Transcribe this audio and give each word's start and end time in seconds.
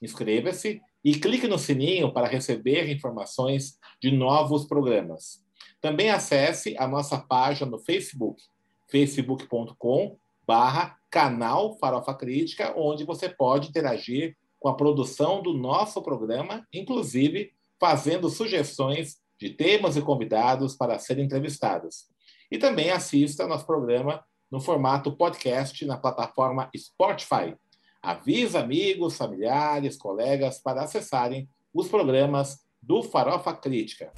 inscreva-se 0.00 0.80
e 1.04 1.14
clique 1.14 1.46
no 1.46 1.58
sininho 1.58 2.12
para 2.12 2.26
receber 2.26 2.90
informações 2.90 3.78
de 4.00 4.10
novos 4.10 4.66
programas. 4.66 5.44
Também 5.80 6.10
acesse 6.10 6.76
a 6.78 6.86
nossa 6.86 7.18
página 7.18 7.70
no 7.70 7.78
Facebook, 7.78 8.42
facebook.com 8.90 10.16
barra 10.46 10.96
canal 11.10 11.78
Farofa 11.78 12.14
Crítica, 12.14 12.74
onde 12.76 13.04
você 13.04 13.28
pode 13.28 13.68
interagir 13.68 14.36
com 14.58 14.68
a 14.68 14.74
produção 14.74 15.42
do 15.42 15.54
nosso 15.54 16.02
programa, 16.02 16.66
inclusive 16.72 17.52
fazendo 17.78 18.28
sugestões 18.28 19.18
de 19.38 19.50
temas 19.50 19.96
e 19.96 20.02
convidados 20.02 20.74
para 20.74 20.98
serem 20.98 21.24
entrevistados. 21.24 22.06
E 22.50 22.58
também 22.58 22.90
assista 22.90 23.46
nosso 23.46 23.66
programa 23.66 24.24
no 24.50 24.60
formato 24.60 25.12
podcast 25.12 25.84
na 25.84 25.96
plataforma 25.96 26.70
Spotify. 26.76 27.54
Avisa 28.00 28.60
amigos, 28.60 29.16
familiares, 29.16 29.96
colegas 29.96 30.60
para 30.60 30.82
acessarem 30.82 31.48
os 31.74 31.88
programas 31.88 32.60
do 32.80 33.02
Farofa 33.02 33.52
Crítica. 33.52 34.12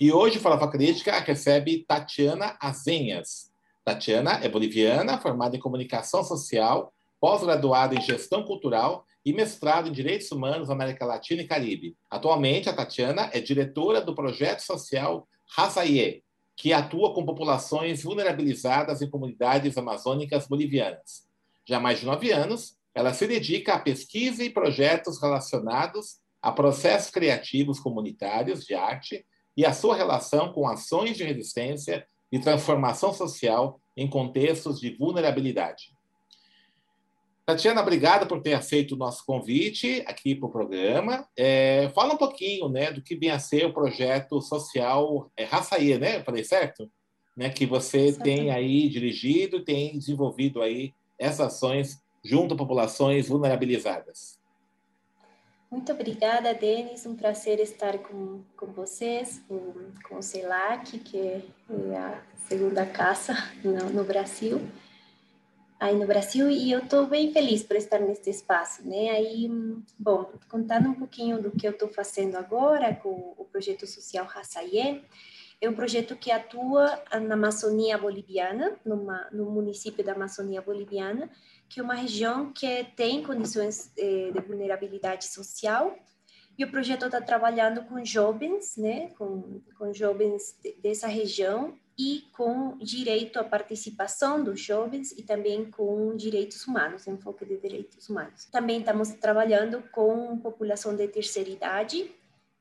E 0.00 0.12
hoje 0.12 0.38
o 0.38 0.40
Farofa 0.40 0.68
Crítica 0.68 1.18
recebe 1.18 1.84
Tatiana 1.84 2.56
Azenhas. 2.60 3.50
Tatiana 3.84 4.34
é 4.44 4.48
boliviana, 4.48 5.18
formada 5.18 5.56
em 5.56 5.60
comunicação 5.60 6.22
social, 6.22 6.93
pós-graduada 7.24 7.94
em 7.94 8.02
gestão 8.02 8.42
cultural 8.42 9.06
e 9.24 9.32
mestrado 9.32 9.88
em 9.88 9.92
Direitos 9.92 10.30
Humanos 10.30 10.68
América 10.68 11.06
Latina 11.06 11.40
e 11.40 11.46
Caribe. 11.46 11.96
Atualmente, 12.10 12.68
a 12.68 12.74
Tatiana 12.74 13.30
é 13.32 13.40
diretora 13.40 14.02
do 14.02 14.14
projeto 14.14 14.60
social 14.60 15.26
Razaie, 15.56 16.22
que 16.54 16.74
atua 16.74 17.14
com 17.14 17.24
populações 17.24 18.02
vulnerabilizadas 18.02 19.00
em 19.00 19.08
comunidades 19.08 19.78
amazônicas 19.78 20.46
bolivianas. 20.46 21.26
Já 21.66 21.78
há 21.78 21.80
mais 21.80 22.00
de 22.00 22.04
nove 22.04 22.30
anos, 22.30 22.76
ela 22.94 23.14
se 23.14 23.26
dedica 23.26 23.72
à 23.72 23.78
pesquisa 23.78 24.44
e 24.44 24.50
projetos 24.50 25.18
relacionados 25.18 26.18
a 26.42 26.52
processos 26.52 27.10
criativos 27.10 27.80
comunitários 27.80 28.66
de 28.66 28.74
arte 28.74 29.24
e 29.56 29.64
a 29.64 29.72
sua 29.72 29.96
relação 29.96 30.52
com 30.52 30.68
ações 30.68 31.16
de 31.16 31.24
resistência 31.24 32.06
e 32.30 32.38
transformação 32.38 33.14
social 33.14 33.80
em 33.96 34.10
contextos 34.10 34.78
de 34.78 34.94
vulnerabilidade. 34.94 35.93
Tatiana, 37.46 37.82
obrigado 37.82 38.26
por 38.26 38.40
ter 38.40 38.54
aceito 38.54 38.92
o 38.92 38.98
nosso 38.98 39.24
convite 39.26 40.02
aqui 40.06 40.34
para 40.34 40.46
o 40.46 40.50
programa. 40.50 41.28
É, 41.36 41.90
fala 41.94 42.14
um 42.14 42.16
pouquinho 42.16 42.70
né, 42.70 42.90
do 42.90 43.02
que 43.02 43.14
vem 43.14 43.30
a 43.30 43.38
ser 43.38 43.66
o 43.66 43.72
projeto 43.72 44.40
social 44.40 45.30
é, 45.36 45.44
Raçaí, 45.44 45.98
né? 45.98 46.16
Eu 46.16 46.24
falei 46.24 46.42
certo? 46.42 46.90
Né, 47.36 47.50
que 47.50 47.66
você 47.66 48.12
certo. 48.12 48.22
tem 48.22 48.50
aí 48.50 48.88
dirigido, 48.88 49.62
tem 49.62 49.98
desenvolvido 49.98 50.62
aí 50.62 50.94
essas 51.18 51.40
ações 51.48 52.02
junto 52.24 52.54
a 52.54 52.56
populações 52.56 53.28
vulnerabilizadas. 53.28 54.38
Muito 55.70 55.92
obrigada, 55.92 56.54
Denis. 56.54 57.04
Um 57.04 57.14
prazer 57.14 57.60
estar 57.60 57.98
com, 57.98 58.42
com 58.56 58.66
vocês, 58.66 59.42
com, 59.46 59.90
com 60.08 60.16
o 60.16 60.22
CELAC, 60.22 60.98
que 61.00 61.18
é 61.18 61.42
a 61.98 62.22
segunda 62.48 62.86
casa 62.86 63.34
no, 63.62 63.90
no 63.90 64.04
Brasil 64.04 64.62
aí 65.84 65.96
no 65.98 66.06
Brasil 66.06 66.50
e 66.50 66.72
eu 66.72 66.78
estou 66.78 67.06
bem 67.06 67.30
feliz 67.30 67.62
por 67.62 67.76
estar 67.76 67.98
neste 67.98 68.30
espaço, 68.30 68.86
né? 68.88 69.10
Aí, 69.10 69.50
bom, 69.98 70.32
contando 70.48 70.88
um 70.88 70.94
pouquinho 70.94 71.42
do 71.42 71.50
que 71.50 71.66
eu 71.66 71.72
estou 71.72 71.88
fazendo 71.88 72.36
agora 72.36 72.94
com 72.94 73.34
o 73.36 73.44
projeto 73.44 73.86
social 73.86 74.24
Raçaie, 74.24 75.04
é 75.60 75.68
um 75.68 75.74
projeto 75.74 76.16
que 76.16 76.30
atua 76.30 77.02
na 77.20 77.34
Amazônia 77.34 77.98
Boliviana, 77.98 78.78
numa, 78.84 79.28
no 79.30 79.50
município 79.50 80.02
da 80.02 80.12
Amazônia 80.12 80.62
Boliviana, 80.62 81.30
que 81.68 81.80
é 81.80 81.82
uma 81.82 81.94
região 81.94 82.50
que 82.50 82.84
tem 82.96 83.22
condições 83.22 83.92
eh, 83.98 84.30
de 84.32 84.40
vulnerabilidade 84.40 85.26
social. 85.26 85.94
E 86.56 86.64
o 86.64 86.70
projeto 86.70 87.04
está 87.04 87.20
trabalhando 87.20 87.82
com 87.84 88.02
jovens, 88.04 88.76
né, 88.76 89.10
com, 89.18 89.60
com 89.76 89.92
jovens 89.92 90.56
dessa 90.82 91.08
região 91.08 91.78
e 91.98 92.24
com 92.32 92.76
direito 92.78 93.38
à 93.38 93.44
participação 93.44 94.42
dos 94.42 94.60
jovens 94.60 95.12
e 95.12 95.22
também 95.22 95.70
com 95.70 96.16
direitos 96.16 96.66
humanos, 96.66 97.06
enfoque 97.06 97.44
de 97.44 97.56
direitos 97.56 98.08
humanos. 98.08 98.46
Também 98.46 98.80
estamos 98.80 99.10
trabalhando 99.10 99.82
com 99.92 100.38
população 100.38 100.96
de 100.96 101.06
terceira 101.06 101.50
idade 101.50 102.10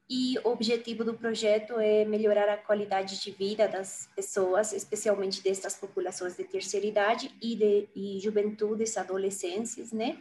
e 0.09 0.37
o 0.43 0.49
objetivo 0.49 1.03
do 1.03 1.13
projeto 1.13 1.79
é 1.79 2.05
melhorar 2.05 2.47
a 2.49 2.57
qualidade 2.57 3.19
de 3.19 3.31
vida 3.31 3.67
das 3.67 4.09
pessoas, 4.15 4.73
especialmente 4.73 5.41
dessas 5.41 5.75
populações 5.75 6.35
de 6.35 6.43
terceira 6.43 6.85
idade 6.85 7.31
e 7.41 7.55
de 7.55 7.89
e 7.95 8.19
juventudes, 8.19 8.97
adolescentes, 8.97 9.91
né? 9.91 10.17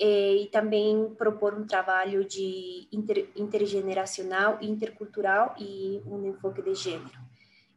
E, 0.00 0.44
e 0.44 0.46
também 0.46 1.14
propor 1.16 1.54
um 1.54 1.66
trabalho 1.66 2.24
de 2.24 2.88
inter, 2.90 3.28
intergeneracional, 3.36 4.58
intercultural 4.62 5.54
e 5.58 6.00
um 6.06 6.26
enfoque 6.26 6.62
de 6.62 6.74
gênero. 6.74 7.29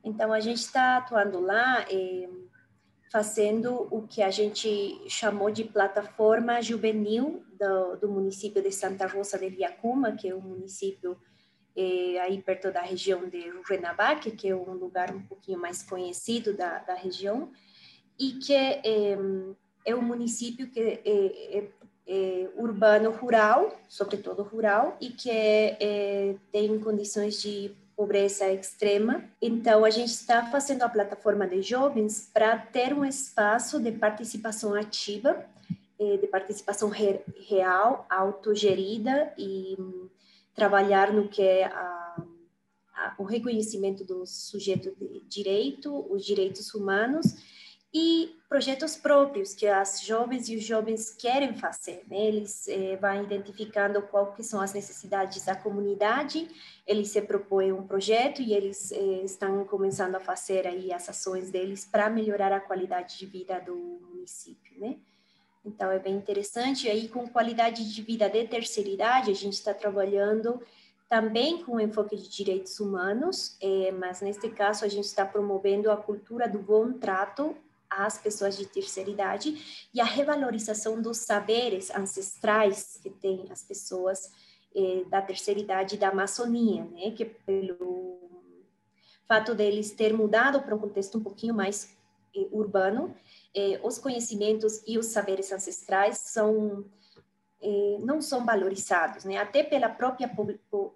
Então, 0.03 0.33
a 0.33 0.39
gente 0.39 0.57
está 0.57 0.97
atuando 0.97 1.39
lá 1.39 1.85
eh, 1.89 2.29
fazendo 3.11 3.87
o 3.89 4.05
que 4.07 4.21
a 4.21 4.29
gente 4.29 5.01
chamou 5.07 5.49
de 5.49 5.63
plataforma 5.63 6.61
juvenil 6.61 7.43
do, 7.59 7.95
do 7.97 8.09
município 8.09 8.61
de 8.61 8.71
Santa 8.71 9.07
Rosa 9.07 9.37
de 9.37 9.49
Viacuma, 9.49 10.11
que 10.11 10.29
é 10.29 10.35
um 10.35 10.41
município 10.41 11.17
eh, 11.75 12.19
aí 12.19 12.41
perto 12.41 12.71
da 12.71 12.81
região 12.81 13.29
de 13.29 13.49
Ruenabaque, 13.67 14.31
que 14.31 14.49
é 14.49 14.55
um 14.55 14.73
lugar 14.73 15.13
um 15.13 15.21
pouquinho 15.21 15.59
mais 15.59 15.81
conhecido 15.83 16.55
da, 16.55 16.79
da 16.79 16.95
região, 16.95 17.51
e 18.19 18.33
que 18.33 18.53
eh, 18.53 19.17
é 19.85 19.95
um 19.95 20.01
município 20.01 20.69
que 20.69 20.79
é, 20.79 21.01
é, 21.05 21.69
é, 22.07 22.49
urbano 22.55 23.11
rural, 23.11 23.77
sobretudo 23.87 24.43
rural, 24.43 24.97
e 24.99 25.09
que 25.09 25.29
é, 25.29 26.35
tem 26.51 26.79
condições 26.79 27.41
de 27.41 27.75
pobreza 27.95 28.51
extrema. 28.51 29.23
Então, 29.41 29.85
a 29.85 29.89
gente 29.89 30.09
está 30.09 30.45
fazendo 30.47 30.83
a 30.83 30.89
plataforma 30.89 31.47
de 31.47 31.61
jovens 31.61 32.29
para 32.33 32.57
ter 32.57 32.93
um 32.93 33.05
espaço 33.05 33.79
de 33.79 33.91
participação 33.91 34.73
ativa, 34.73 35.45
eh, 35.99 36.17
de 36.17 36.27
participação 36.27 36.89
real, 36.89 38.05
autogerida 38.09 39.33
e 39.37 39.75
hum, 39.79 40.09
trabalhar 40.55 41.13
no 41.13 41.27
que 41.27 41.41
é 41.41 41.65
a, 41.65 42.23
a, 42.95 43.15
o 43.17 43.23
reconhecimento 43.23 44.03
do 44.03 44.25
sujeito 44.25 44.95
de 44.99 45.21
direito, 45.27 46.05
os 46.11 46.25
direitos 46.25 46.73
humanos 46.73 47.35
e 47.93 48.35
projetos 48.49 48.95
próprios 48.95 49.53
que 49.53 49.67
as 49.67 50.01
jovens 50.01 50.49
e 50.49 50.55
os 50.55 50.63
jovens 50.63 51.11
querem 51.11 51.55
fazer. 51.55 52.03
Né? 52.07 52.25
Eles 52.25 52.67
eh, 52.67 52.97
vão 52.97 53.23
identificando 53.23 54.01
quais 54.01 54.47
são 54.47 54.59
as 54.59 54.73
necessidades 54.73 55.45
da 55.45 55.55
comunidade, 55.55 56.49
eles 56.87 57.09
se 57.09 57.21
propõem 57.21 57.71
um 57.71 57.85
projeto 57.85 58.41
e 58.41 58.53
eles 58.53 58.91
eh, 58.91 59.21
estão 59.23 59.63
começando 59.65 60.15
a 60.15 60.19
fazer 60.19 60.65
aí 60.65 60.91
as 60.91 61.07
ações 61.07 61.51
deles 61.51 61.85
para 61.85 62.09
melhorar 62.09 62.51
a 62.51 62.59
qualidade 62.59 63.17
de 63.17 63.27
vida 63.27 63.59
do 63.59 63.75
município, 63.75 64.79
né? 64.79 64.97
Então 65.63 65.91
é 65.91 65.99
bem 65.99 66.15
interessante. 66.15 66.87
E 66.87 66.89
aí 66.89 67.07
com 67.07 67.27
qualidade 67.27 67.93
de 67.93 68.01
vida 68.01 68.27
de 68.27 68.47
terceira 68.47 68.89
idade, 68.89 69.31
a 69.31 69.35
gente 69.35 69.53
está 69.53 69.73
trabalhando 69.73 70.61
também 71.07 71.63
com 71.63 71.79
enfoque 71.79 72.15
de 72.17 72.27
direitos 72.27 72.79
humanos, 72.79 73.55
eh, 73.61 73.91
mas 73.91 74.19
neste 74.19 74.49
caso 74.49 74.83
a 74.83 74.87
gente 74.87 75.05
está 75.05 75.23
promovendo 75.23 75.91
a 75.91 75.97
cultura 75.97 76.49
do 76.49 76.57
bom 76.57 76.93
trato 76.93 77.55
às 77.97 78.17
pessoas 78.17 78.57
de 78.57 78.65
terceira 78.65 79.09
idade 79.09 79.87
e 79.93 80.01
a 80.01 80.05
revalorização 80.05 81.01
dos 81.01 81.19
saberes 81.19 81.89
ancestrais 81.91 82.99
que 83.01 83.09
têm 83.09 83.45
as 83.49 83.63
pessoas 83.63 84.31
eh, 84.75 85.03
da 85.09 85.21
terceira 85.21 85.59
idade 85.59 85.97
da 85.97 86.09
Amazônia, 86.09 86.85
né? 86.85 87.11
Que 87.11 87.25
pelo 87.25 88.19
fato 89.27 89.55
deles 89.55 89.91
ter 89.91 90.13
mudado 90.13 90.61
para 90.61 90.75
um 90.75 90.79
contexto 90.79 91.17
um 91.17 91.23
pouquinho 91.23 91.53
mais 91.53 91.95
eh, 92.35 92.47
urbano, 92.51 93.15
eh, 93.55 93.79
os 93.83 93.97
conhecimentos 93.97 94.81
e 94.87 94.97
os 94.97 95.07
saberes 95.07 95.51
ancestrais 95.51 96.17
são 96.17 96.85
eh, 97.65 97.97
não 98.01 98.21
são 98.21 98.45
valorizados, 98.45 99.23
né? 99.23 99.37
até 99.37 99.63
pela 99.63 99.87
própria 99.87 100.29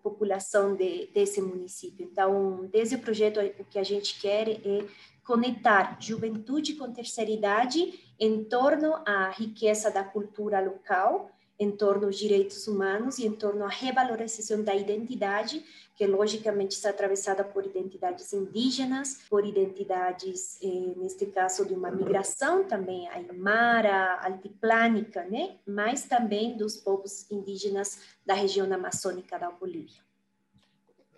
população 0.04 0.76
de, 0.76 1.08
desse 1.14 1.42
município. 1.42 2.06
Então, 2.06 2.68
desde 2.70 2.96
o 2.96 3.00
projeto, 3.00 3.40
o 3.40 3.64
que 3.64 3.80
a 3.80 3.84
gente 3.84 4.20
quer 4.20 4.50
é 4.50 4.86
conectar 5.28 5.98
juventude 6.00 6.76
com 6.76 6.94
terceira 6.94 7.30
idade 7.30 8.00
em 8.18 8.46
torno 8.46 8.96
à 9.06 9.30
riqueza 9.30 9.92
da 9.92 10.02
cultura 10.02 10.62
local, 10.62 11.30
em 11.60 11.70
torno 11.70 12.08
dos 12.08 12.18
direitos 12.18 12.66
humanos 12.66 13.18
e 13.18 13.28
em 13.28 13.34
torno 13.34 13.66
à 13.66 13.68
revalorização 13.68 14.64
da 14.64 14.74
identidade, 14.74 15.66
que 15.98 16.08
logicamente 16.08 16.76
está 16.76 16.92
atravessada 16.92 17.44
por 17.44 17.66
identidades 17.66 18.32
indígenas, 18.32 19.20
por 19.30 19.46
identidades, 19.46 20.60
eh, 20.64 20.94
neste 20.96 21.26
caso, 21.26 21.66
de 21.66 21.74
uma 21.74 21.92
migração 21.92 22.64
também 22.64 23.10
aymara, 23.10 24.20
altiplânica, 24.22 25.26
né? 25.26 25.58
mas 25.68 26.06
também 26.06 26.56
dos 26.56 26.78
povos 26.78 27.30
indígenas 27.30 28.00
da 28.26 28.34
região 28.34 28.72
amazônica 28.72 29.38
da 29.38 29.52
Bolívia. 29.52 30.02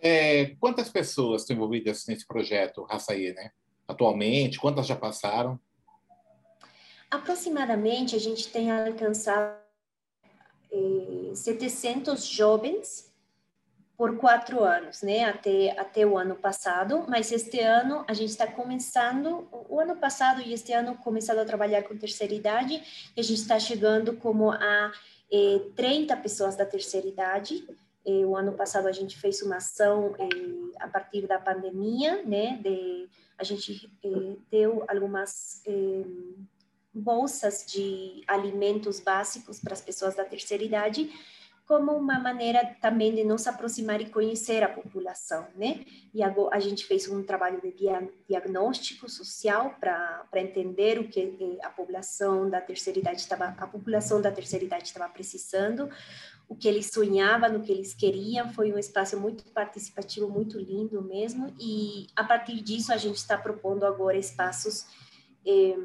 É, 0.02 0.56
quantas 0.56 0.90
pessoas 0.90 1.42
estão 1.42 1.58
envolvidas 1.58 2.08
nesse 2.08 2.26
projeto 2.26 2.84
Raçaí, 2.84 3.34
né? 3.34 3.52
Atualmente, 3.90 4.60
quantas 4.60 4.86
já 4.86 4.96
passaram? 4.96 5.60
Aproximadamente, 7.10 8.16
a 8.16 8.20
gente 8.20 8.48
tem 8.50 8.70
alcançado 8.70 9.58
700 11.34 12.24
eh, 12.24 12.36
jovens 12.36 13.12
por 13.98 14.16
quatro 14.18 14.64
anos, 14.64 15.02
né, 15.02 15.26
até, 15.26 15.72
até 15.78 16.06
o 16.06 16.20
ano 16.20 16.36
passado, 16.36 17.04
mas 17.10 17.32
este 17.32 17.60
ano 17.62 18.06
a 18.08 18.14
gente 18.14 18.30
está 18.30 18.46
começando, 18.46 19.48
o 19.52 19.80
ano 19.80 19.96
passado 19.96 20.40
e 20.40 20.54
este 20.54 20.72
ano 20.72 20.96
começado 20.98 21.40
a 21.40 21.46
trabalhar 21.46 21.82
com 21.82 21.98
terceira 21.98 22.34
idade, 22.34 22.76
e 23.18 23.20
a 23.20 23.24
gente 23.24 23.42
está 23.42 23.60
chegando 23.60 24.16
como 24.18 24.52
a 24.52 24.92
eh, 25.34 25.62
30 25.76 26.16
pessoas 26.18 26.56
da 26.56 26.66
terceira 26.66 27.08
idade, 27.08 27.68
eh, 28.06 28.24
o 28.24 28.36
ano 28.36 28.52
passado 28.52 28.88
a 28.88 28.92
gente 28.92 29.18
fez 29.18 29.42
uma 29.42 29.58
ação 29.58 30.14
a 30.80 30.88
partir 30.88 31.26
da 31.26 31.40
pandemia, 31.40 32.22
né, 32.24 32.60
de, 32.62 33.10
a 33.40 33.44
gente 33.44 33.90
eh, 34.04 34.36
deu 34.52 34.84
algumas 34.88 35.62
eh, 35.66 36.04
bolsas 36.94 37.66
de 37.66 38.22
alimentos 38.28 39.00
básicos 39.00 39.60
para 39.60 39.74
as 39.74 39.82
pessoas 39.82 40.16
da 40.16 40.26
terceira 40.26 40.64
idade, 40.64 41.10
como 41.70 41.92
uma 41.92 42.18
maneira 42.18 42.76
também 42.82 43.14
de 43.14 43.24
nos 43.24 43.46
aproximar 43.46 44.02
e 44.02 44.10
conhecer 44.10 44.64
a 44.64 44.68
população, 44.68 45.46
né? 45.56 45.86
E 46.12 46.24
agora 46.24 46.58
a 46.58 46.60
gente 46.60 46.84
fez 46.84 47.08
um 47.08 47.22
trabalho 47.22 47.62
de 47.62 47.72
dia, 47.72 48.10
diagnóstico 48.28 49.08
social 49.08 49.76
para 49.80 50.28
entender 50.38 50.98
o 50.98 51.08
que 51.08 51.20
eh, 51.20 51.64
a 51.64 51.70
população 51.70 52.50
da 52.50 52.60
terceira 52.60 52.98
idade 52.98 53.22
estava, 53.22 53.56
a 53.56 53.68
população 53.68 54.20
da 54.20 54.32
terceira 54.32 54.66
idade 54.66 54.88
estava 54.88 55.08
precisando, 55.10 55.88
o 56.48 56.56
que 56.56 56.68
eles 56.68 56.88
sonhavam, 56.92 57.58
o 57.58 57.62
que 57.62 57.72
eles 57.72 57.94
queriam. 57.94 58.52
Foi 58.52 58.74
um 58.74 58.80
espaço 58.80 59.20
muito 59.20 59.44
participativo, 59.52 60.28
muito 60.28 60.58
lindo 60.58 61.04
mesmo. 61.04 61.54
E 61.60 62.08
a 62.16 62.24
partir 62.24 62.62
disso 62.62 62.92
a 62.92 62.98
gente 62.98 63.18
está 63.18 63.38
propondo 63.38 63.86
agora 63.86 64.18
espaços 64.18 64.88
eh, 65.46 65.78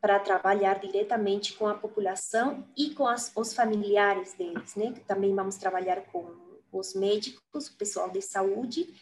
para 0.00 0.18
trabalhar 0.18 0.80
diretamente 0.80 1.54
com 1.54 1.66
a 1.66 1.74
população 1.74 2.66
e 2.76 2.90
com 2.90 3.06
as, 3.06 3.32
os 3.36 3.52
familiares 3.52 4.34
deles, 4.34 4.74
né? 4.74 4.94
Também 5.06 5.34
vamos 5.34 5.56
trabalhar 5.56 6.00
com 6.06 6.26
os 6.72 6.94
médicos, 6.94 7.68
o 7.68 7.76
pessoal 7.76 8.08
de 8.08 8.22
saúde 8.22 8.94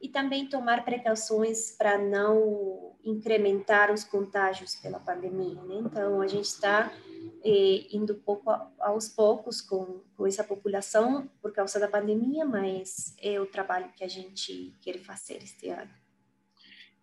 e 0.00 0.08
também 0.08 0.48
tomar 0.48 0.84
precauções 0.84 1.72
para 1.72 1.98
não 1.98 2.96
incrementar 3.04 3.92
os 3.92 4.02
contágios 4.02 4.74
pela 4.76 4.98
pandemia, 4.98 5.62
né? 5.62 5.76
Então 5.84 6.20
a 6.20 6.26
gente 6.26 6.46
está 6.46 6.90
eh, 7.44 7.86
indo 7.92 8.14
pouco 8.14 8.50
aos 8.78 9.08
poucos 9.08 9.60
com, 9.60 10.00
com 10.16 10.26
essa 10.26 10.42
população 10.42 11.28
por 11.40 11.52
causa 11.52 11.78
da 11.78 11.86
pandemia, 11.88 12.44
mas 12.44 13.14
é 13.20 13.38
o 13.38 13.46
trabalho 13.46 13.92
que 13.94 14.02
a 14.02 14.08
gente 14.08 14.74
quer 14.80 14.98
fazer 14.98 15.42
este 15.42 15.68
ano. 15.68 15.99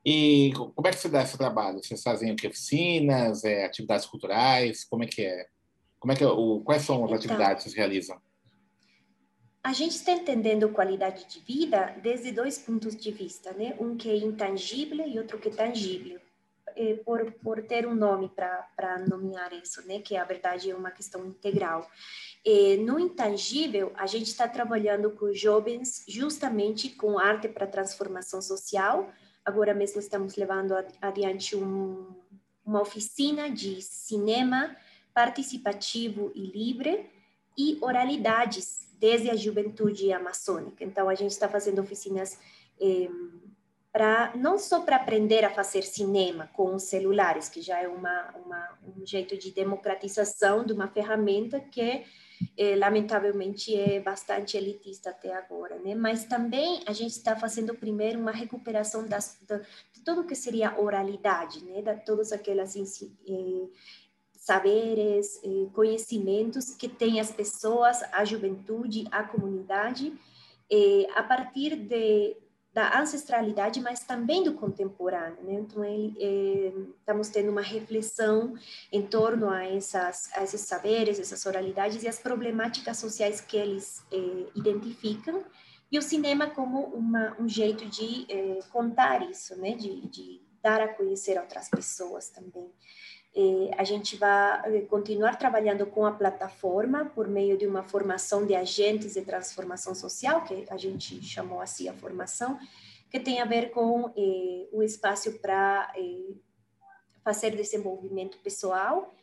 E 0.09 0.54
como 0.54 0.88
é 0.88 0.92
que 0.92 1.00
se 1.00 1.09
dá 1.09 1.21
esse 1.21 1.38
trabalho? 1.38 1.83
Vocês 1.83 2.01
fazem 2.01 2.31
aqui, 2.31 2.48
oficinas, 2.48 3.44
é, 3.44 3.65
atividades 3.65 4.06
culturais? 4.06 4.86
Como 4.86 5.04
é 5.04 5.06
que 5.06 5.21
é? 5.21 5.48
Como 6.00 6.13
é 6.13 6.15
que 6.15 6.24
o, 6.24 6.62
quais 6.62 6.83
são 6.83 7.04
as 7.04 7.12
então, 7.12 7.18
atividades 7.18 7.65
que 7.65 7.69
vocês 7.69 7.75
realizam? 7.75 8.18
A 9.62 9.74
gente 9.74 9.98
está 9.98 10.13
entendendo 10.13 10.69
qualidade 10.69 11.25
de 11.25 11.42
vida 11.42 11.94
desde 12.01 12.31
dois 12.31 12.57
pontos 12.57 12.95
de 12.95 13.12
vista, 13.12 13.51
né? 13.51 13.75
Um 13.81 13.98
que 13.98 14.09
é 14.09 14.15
intangível 14.15 15.06
e 15.06 15.19
outro 15.19 15.38
que 15.39 15.50
é 15.50 15.51
tangível. 15.51 16.21
É, 16.74 16.94
por, 17.04 17.30
por 17.44 17.62
ter 17.63 17.86
um 17.86 17.94
nome 17.94 18.30
para 18.30 19.04
nomear 19.09 19.51
isso, 19.51 19.86
né? 19.86 20.00
Que 20.00 20.15
a 20.15 20.24
verdade 20.24 20.71
é 20.71 20.75
uma 20.75 20.92
questão 20.92 21.25
integral. 21.25 21.86
É, 22.45 22.77
no 22.77 22.98
intangível, 22.98 23.92
a 23.98 24.07
gente 24.07 24.27
está 24.27 24.48
trabalhando 24.48 25.12
com 25.12 25.33
jovens 25.33 26.06
justamente 26.07 26.92
com 26.92 27.19
arte 27.19 27.50
para 27.50 27.68
transformação 27.68 28.42
social, 28.42 29.12
Agora 29.47 29.73
mesmo 29.73 30.01
estamos 30.01 30.35
levando 30.35 30.75
adiante 31.01 31.55
um, 31.55 32.05
uma 32.65 32.81
oficina 32.81 33.49
de 33.49 33.81
cinema 33.81 34.75
participativo 35.13 36.33
e 36.35 36.47
livre 36.47 37.09
e 37.57 37.77
oralidades 37.79 38.91
desde 38.99 39.29
a 39.29 39.38
juventude 39.38 40.11
amazônica. 40.11 40.83
Então, 40.83 41.07
a 41.07 41.15
gente 41.15 41.31
está 41.31 41.47
fazendo 41.47 41.79
oficinas 41.79 42.38
eh, 42.77 43.07
para 43.89 44.33
não 44.35 44.59
só 44.59 44.81
para 44.81 44.97
aprender 44.97 45.45
a 45.45 45.49
fazer 45.49 45.83
cinema 45.83 46.49
com 46.51 46.75
os 46.75 46.83
celulares, 46.83 47.47
que 47.47 47.61
já 47.61 47.81
é 47.81 47.88
uma, 47.88 48.35
uma, 48.45 48.77
um 48.97 49.05
jeito 49.05 49.38
de 49.38 49.51
democratização 49.51 50.65
de 50.65 50.73
uma 50.73 50.89
ferramenta 50.89 51.57
que 51.61 52.03
é, 52.57 52.75
lamentavelmente 52.75 53.75
é 53.75 54.00
bastante 54.00 54.57
elitista 54.57 55.10
até 55.10 55.34
agora, 55.34 55.78
né? 55.80 55.95
Mas 55.95 56.25
também 56.25 56.81
a 56.86 56.94
gente 56.94 57.12
está 57.12 57.36
fazendo 57.36 57.74
primeiro 57.74 58.19
uma 58.19 58.31
recuperação 58.31 59.07
das, 59.07 59.38
da, 59.48 59.57
de 59.57 60.01
tudo 60.04 60.25
que 60.25 60.36
seria 60.36 60.80
oralidade, 60.80 61.63
né? 61.63 61.81
De 61.81 61.95
todos 62.06 62.31
aquelas 62.31 62.75
eh, 62.75 63.68
saberes, 64.34 65.39
eh, 65.44 65.68
conhecimentos 65.74 66.74
que 66.74 66.88
tem 66.88 67.19
as 67.19 67.31
pessoas, 67.31 68.01
a 68.13 68.24
juventude, 68.24 69.07
a 69.12 69.24
comunidade, 69.24 70.13
eh, 70.72 71.07
a 71.16 71.24
partir 71.24 71.75
de 71.75 72.38
da 72.77 73.00
ancestralidade, 73.00 73.81
mas 73.81 74.01
também 74.01 74.44
do 74.44 74.53
contemporâneo. 74.53 75.41
Né? 75.41 75.53
Então, 75.53 75.83
ele, 75.83 76.15
é, 76.19 76.71
estamos 77.00 77.29
tendo 77.29 77.50
uma 77.50 77.63
reflexão 77.63 78.53
em 78.91 79.01
torno 79.01 79.50
a, 79.50 79.65
essas, 79.65 80.29
a 80.35 80.44
esses 80.44 80.62
saberes, 80.62 81.19
essas 81.19 81.44
oralidades 81.47 82.03
e 82.03 82.07
as 82.07 82.19
problemáticas 82.19 82.97
sociais 82.97 83.41
que 83.41 83.57
eles 83.57 84.06
é, 84.12 84.18
identificam, 84.53 85.44
e 85.91 85.97
o 85.97 86.03
cinema 86.03 86.51
como 86.51 86.83
uma, 86.94 87.35
um 87.39 87.50
jeito 87.50 87.83
de 87.88 88.27
é, 88.29 88.59
contar 88.71 89.27
isso, 89.27 89.59
né? 89.59 89.71
de, 89.71 90.07
de 90.07 90.39
dar 90.62 90.80
a 90.80 90.88
conhecer 90.88 91.40
outras 91.40 91.69
pessoas 91.69 92.30
também. 92.30 92.71
Eh, 93.36 93.72
a 93.78 93.84
gente 93.84 94.16
vai 94.16 94.81
continuar 94.81 95.38
trabalhando 95.38 95.86
com 95.86 96.06
a 96.06 96.12
plataforma 96.12 97.06
por 97.06 97.28
meio 97.28 97.57
de 97.57 97.68
uma 97.68 97.84
formação 97.84 98.46
de 98.46 98.56
agentes 98.56 99.14
de 99.14 99.22
transformação 99.22 99.94
social, 99.94 100.44
que 100.44 100.66
a 100.69 100.78
gente 100.78 101.22
chamou 101.24 101.62
assim 101.62 101.88
a 101.88 101.94
formação, 101.94 102.60
que 103.12 103.19
tem 103.19 103.40
a 103.40 103.46
ver 103.46 103.72
com 103.72 104.12
eh, 104.18 104.68
o 104.72 104.81
espaço 104.84 105.40
para 105.40 105.92
eh, 105.96 106.34
fazer 107.24 107.56
desenvolvimento 107.56 108.38
pessoal, 108.40 109.14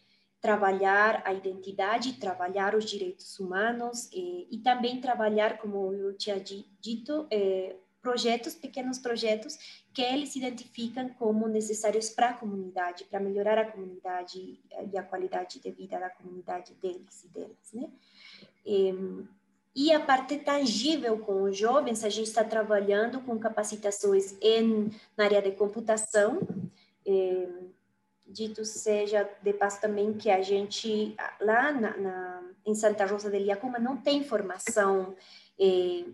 trabalhar 0.45 1.23
a 1.25 1.33
identidade, 1.33 2.21
trabalhar 2.21 2.75
os 2.75 2.85
direitos 2.85 3.41
humanos 3.41 4.11
eh, 4.13 4.47
e 4.51 4.61
também 4.63 5.01
trabalhar, 5.01 5.57
como 5.57 5.91
eu 5.93 6.15
tinha 6.15 6.39
dito, 6.39 7.27
eh, 7.31 7.75
projetos, 8.05 8.55
pequenos 8.55 8.99
projetos, 8.99 9.59
que 9.95 10.03
eles 10.03 10.37
identificam 10.37 11.09
como 11.09 11.49
necessários 11.49 12.11
para 12.11 12.29
a 12.29 12.35
comunidade, 12.35 13.05
para 13.05 13.19
melhorar 13.19 13.59
a 13.59 13.65
comunidade 13.65 14.61
e 14.93 14.99
a 14.99 15.03
qualidade 15.03 15.59
de 15.59 15.71
vida 15.71 15.99
da 15.99 16.11
comunidade 16.11 16.75
deles 16.75 17.25
e 17.25 17.29
delas, 17.29 17.73
né? 17.73 17.89
E, 18.67 18.95
e 19.75 19.91
a 19.91 20.01
parte 20.01 20.37
tangível 20.37 21.19
com 21.19 21.45
os 21.45 21.57
jovens, 21.57 22.05
a 22.05 22.11
gente 22.11 22.27
está 22.27 22.45
trabalhando 22.45 23.23
com 23.23 23.39
capacitações 23.39 24.37
em, 24.43 24.91
na 25.17 25.25
área 25.25 25.41
de 25.41 25.53
computação, 25.53 26.47
eh, 27.07 27.49
dito 28.27 28.67
seja 28.67 29.29
de 29.43 29.53
passo 29.55 29.81
também 29.81 30.13
que 30.13 30.31
a 30.31 30.43
gente, 30.43 31.17
lá 31.41 31.73
na, 31.73 31.97
na, 31.97 32.51
em 32.67 32.75
Santa 32.75 33.07
Rosa 33.07 33.31
de 33.31 33.39
Liacuma, 33.39 33.79
não 33.79 33.97
tem 33.97 34.23
formação 34.23 35.17
eh, 35.59 36.05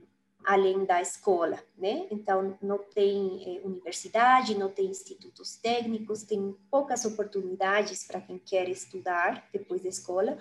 além 0.45 0.85
da 0.85 1.01
escola, 1.01 1.63
né? 1.77 2.07
Então, 2.11 2.57
não 2.63 2.79
tem 2.79 3.59
eh, 3.59 3.61
universidade, 3.65 4.57
não 4.57 4.71
tem 4.71 4.87
institutos 4.87 5.57
técnicos, 5.57 6.23
tem 6.23 6.57
poucas 6.71 7.05
oportunidades 7.05 8.05
para 8.05 8.21
quem 8.21 8.39
quer 8.39 8.69
estudar 8.69 9.49
depois 9.53 9.83
da 9.83 9.89
escola. 9.89 10.39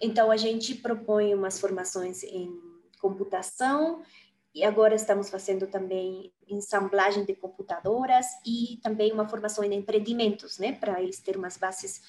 Então, 0.00 0.30
a 0.30 0.36
gente 0.36 0.74
propõe 0.76 1.34
umas 1.34 1.58
formações 1.58 2.22
em 2.22 2.50
computação 3.00 4.02
e 4.54 4.64
agora 4.64 4.94
estamos 4.94 5.30
fazendo 5.30 5.66
também 5.66 6.32
ensamblagem 6.48 7.24
de 7.24 7.34
computadoras 7.34 8.26
e 8.46 8.78
também 8.82 9.10
uma 9.12 9.28
formação 9.28 9.64
em 9.64 9.74
empreendimentos, 9.74 10.58
né? 10.58 10.72
Para 10.72 11.02
eles 11.02 11.20
terem 11.20 11.40
umas 11.40 11.56
bases 11.56 12.00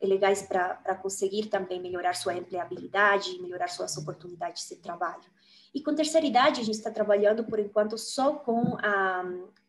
legais 0.00 0.42
para 0.42 0.94
conseguir 0.96 1.46
também 1.46 1.80
melhorar 1.80 2.14
sua 2.14 2.36
empregabilidade, 2.36 3.40
melhorar 3.40 3.68
suas 3.68 3.96
oportunidades 3.96 4.68
de 4.68 4.76
trabalho. 4.76 5.35
E 5.76 5.82
com 5.82 5.94
terceira 5.94 6.26
idade, 6.26 6.62
a 6.62 6.64
gente 6.64 6.76
está 6.76 6.90
trabalhando, 6.90 7.44
por 7.44 7.58
enquanto, 7.58 7.98
só 7.98 8.32
com 8.32 8.78
a, 8.78 9.22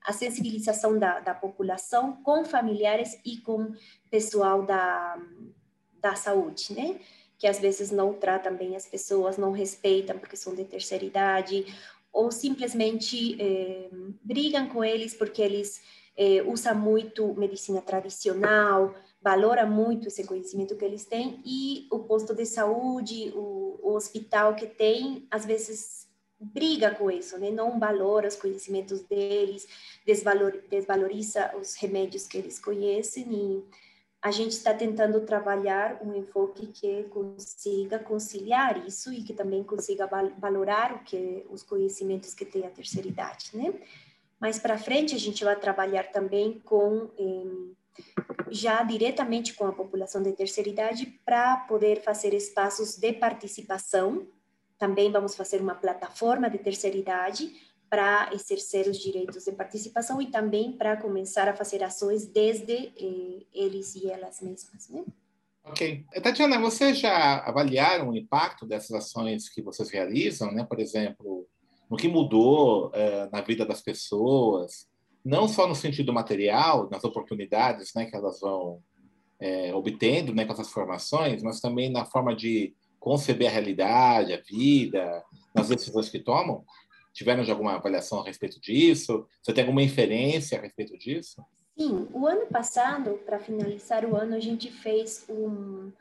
a 0.05 0.13
sensibilização 0.13 0.97
da, 0.97 1.19
da 1.19 1.33
população, 1.33 2.23
com 2.23 2.45
familiares 2.45 3.19
e 3.25 3.35
com 3.39 3.73
pessoal 4.09 4.65
da, 4.65 5.21
da 5.99 6.15
saúde, 6.15 6.73
né? 6.73 6.97
Que 7.37 7.45
às 7.45 7.59
vezes 7.59 7.91
não 7.91 8.13
tratam 8.13 8.55
bem 8.55 8.73
as 8.77 8.85
pessoas, 8.85 9.37
não 9.37 9.51
respeitam 9.51 10.17
porque 10.17 10.37
são 10.37 10.55
de 10.55 10.63
terceira 10.63 11.03
idade, 11.03 11.65
ou 12.13 12.31
simplesmente 12.31 13.35
eh, 13.37 13.89
brigam 14.23 14.69
com 14.69 14.85
eles 14.85 15.13
porque 15.13 15.41
eles 15.41 15.81
eh, 16.15 16.41
usam 16.43 16.73
muito 16.73 17.33
medicina 17.33 17.81
tradicional, 17.81 18.95
valora 19.27 19.65
muito 19.65 20.07
esse 20.07 20.25
conhecimento 20.25 20.77
que 20.77 20.85
eles 20.85 21.03
têm 21.03 21.41
e 21.45 21.85
o 21.91 21.99
posto 21.99 22.33
de 22.33 22.45
saúde, 22.45 23.33
o, 23.35 23.77
o 23.83 23.93
hospital 23.93 24.55
que 24.55 24.65
tem, 24.65 25.27
às 25.29 25.45
vezes 25.45 26.07
briga 26.39 26.95
com 26.95 27.11
isso, 27.11 27.37
né? 27.37 27.51
Não 27.51 27.77
valora 27.77 28.29
os 28.29 28.37
conhecimentos 28.37 29.01
deles, 29.01 29.67
desvalor, 30.05 30.53
desvaloriza 30.69 31.53
os 31.59 31.75
remédios 31.75 32.25
que 32.25 32.37
eles 32.37 32.57
conhecem 32.57 33.25
e 33.29 33.65
a 34.21 34.31
gente 34.31 34.53
está 34.53 34.73
tentando 34.73 35.19
trabalhar 35.25 35.99
um 36.01 36.15
enfoque 36.15 36.67
que 36.67 37.03
consiga 37.09 37.99
conciliar 37.99 38.87
isso 38.87 39.11
e 39.11 39.23
que 39.23 39.33
também 39.33 39.61
consiga 39.61 40.07
valorar 40.39 40.93
o 40.93 41.03
que 41.03 41.45
os 41.49 41.63
conhecimentos 41.63 42.33
que 42.33 42.45
tem 42.45 42.65
a 42.65 42.69
terceira 42.69 43.09
idade, 43.09 43.49
né? 43.53 43.73
Mais 44.39 44.57
para 44.57 44.77
frente 44.77 45.13
a 45.13 45.19
gente 45.19 45.43
vai 45.43 45.59
trabalhar 45.59 46.13
também 46.13 46.61
com 46.63 47.09
eh, 47.19 47.75
já 48.49 48.83
diretamente 48.83 49.53
com 49.53 49.65
a 49.65 49.71
população 49.71 50.21
de 50.21 50.31
terceira 50.33 50.69
idade 50.69 51.19
para 51.25 51.57
poder 51.57 52.01
fazer 52.01 52.33
espaços 52.33 52.97
de 52.97 53.13
participação. 53.13 54.27
Também 54.77 55.11
vamos 55.11 55.35
fazer 55.35 55.61
uma 55.61 55.75
plataforma 55.75 56.49
de 56.49 56.57
terceira 56.57 56.97
idade 56.97 57.51
para 57.89 58.29
exercer 58.33 58.87
os 58.87 58.97
direitos 58.97 59.45
de 59.45 59.51
participação 59.51 60.21
e 60.21 60.27
também 60.27 60.71
para 60.71 60.97
começar 60.97 61.47
a 61.47 61.55
fazer 61.55 61.83
ações 61.83 62.25
desde 62.25 62.73
eh, 62.73 63.45
eles 63.53 63.95
e 63.95 64.09
elas 64.09 64.41
mesmas, 64.41 64.89
né? 64.89 65.05
Ok. 65.63 66.05
Tatiana, 66.23 66.59
vocês 66.59 66.99
já 66.99 67.39
avaliaram 67.39 68.09
o 68.09 68.15
impacto 68.15 68.65
dessas 68.65 68.91
ações 68.91 69.49
que 69.49 69.61
vocês 69.61 69.89
realizam, 69.89 70.51
né? 70.51 70.63
Por 70.63 70.79
exemplo, 70.79 71.45
no 71.89 71.97
que 71.97 72.07
mudou 72.07 72.91
eh, 72.93 73.29
na 73.31 73.41
vida 73.41 73.65
das 73.65 73.81
pessoas, 73.81 74.87
não 75.27 75.45
só 75.45 75.67
no 75.67 75.75
sentido 75.75 76.13
material, 76.13 76.89
nas 76.89 77.03
oportunidades 77.03 77.93
né, 77.93 78.05
que 78.05 78.15
elas 78.15 78.39
vão 78.39 78.81
é, 79.37 79.75
obtendo 79.75 80.33
né, 80.33 80.45
com 80.45 80.53
essas 80.53 80.71
formações, 80.71 81.43
mas 81.43 81.59
também 81.59 81.91
na 81.91 82.05
forma 82.05 82.33
de 82.33 82.73
conceber 82.97 83.49
a 83.49 83.51
realidade, 83.51 84.33
a 84.33 84.41
vida, 84.41 85.21
nas 85.53 85.67
decisões 85.67 86.07
que 86.07 86.19
tomam? 86.19 86.63
Tiveram 87.13 87.43
de 87.43 87.51
alguma 87.51 87.75
avaliação 87.75 88.21
a 88.21 88.25
respeito 88.25 88.57
disso? 88.61 89.27
Você 89.43 89.51
tem 89.51 89.65
alguma 89.65 89.83
inferência 89.83 90.57
a 90.57 90.61
respeito 90.61 90.97
disso? 90.97 91.43
Sim, 91.77 92.07
o 92.13 92.25
ano 92.25 92.47
passado, 92.47 93.19
para 93.25 93.37
finalizar 93.37 94.05
o 94.05 94.15
ano, 94.15 94.33
a 94.33 94.39
gente 94.39 94.71
fez 94.71 95.25
um, 95.27 95.91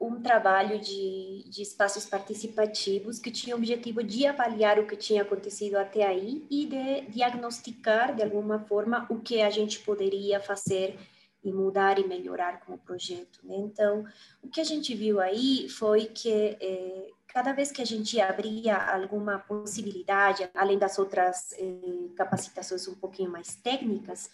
um 0.00 0.20
trabalho 0.20 0.78
de, 0.78 1.44
de 1.48 1.62
espaços 1.62 2.04
participativos 2.04 3.18
que 3.18 3.30
tinha 3.30 3.54
o 3.54 3.58
objetivo 3.58 4.02
de 4.02 4.26
avaliar 4.26 4.78
o 4.78 4.86
que 4.86 4.96
tinha 4.96 5.22
acontecido 5.22 5.76
até 5.76 6.04
aí 6.04 6.44
e 6.50 6.66
de 6.66 7.02
diagnosticar, 7.10 8.14
de 8.14 8.22
alguma 8.22 8.58
forma, 8.60 9.06
o 9.08 9.20
que 9.20 9.40
a 9.40 9.50
gente 9.50 9.80
poderia 9.80 10.40
fazer 10.40 10.98
e 11.42 11.52
mudar 11.52 11.98
e 11.98 12.06
melhorar 12.06 12.60
com 12.60 12.74
o 12.74 12.78
projeto. 12.78 13.38
Né? 13.44 13.56
Então, 13.56 14.04
o 14.42 14.48
que 14.48 14.60
a 14.60 14.64
gente 14.64 14.94
viu 14.94 15.20
aí 15.20 15.68
foi 15.68 16.06
que 16.06 16.56
eh, 16.60 17.10
cada 17.28 17.52
vez 17.52 17.70
que 17.70 17.82
a 17.82 17.84
gente 17.84 18.18
abria 18.18 18.76
alguma 18.76 19.38
possibilidade, 19.38 20.48
além 20.54 20.78
das 20.78 20.98
outras 20.98 21.52
eh, 21.52 22.08
capacitações 22.16 22.88
um 22.88 22.94
pouquinho 22.94 23.30
mais 23.30 23.54
técnicas, 23.56 24.30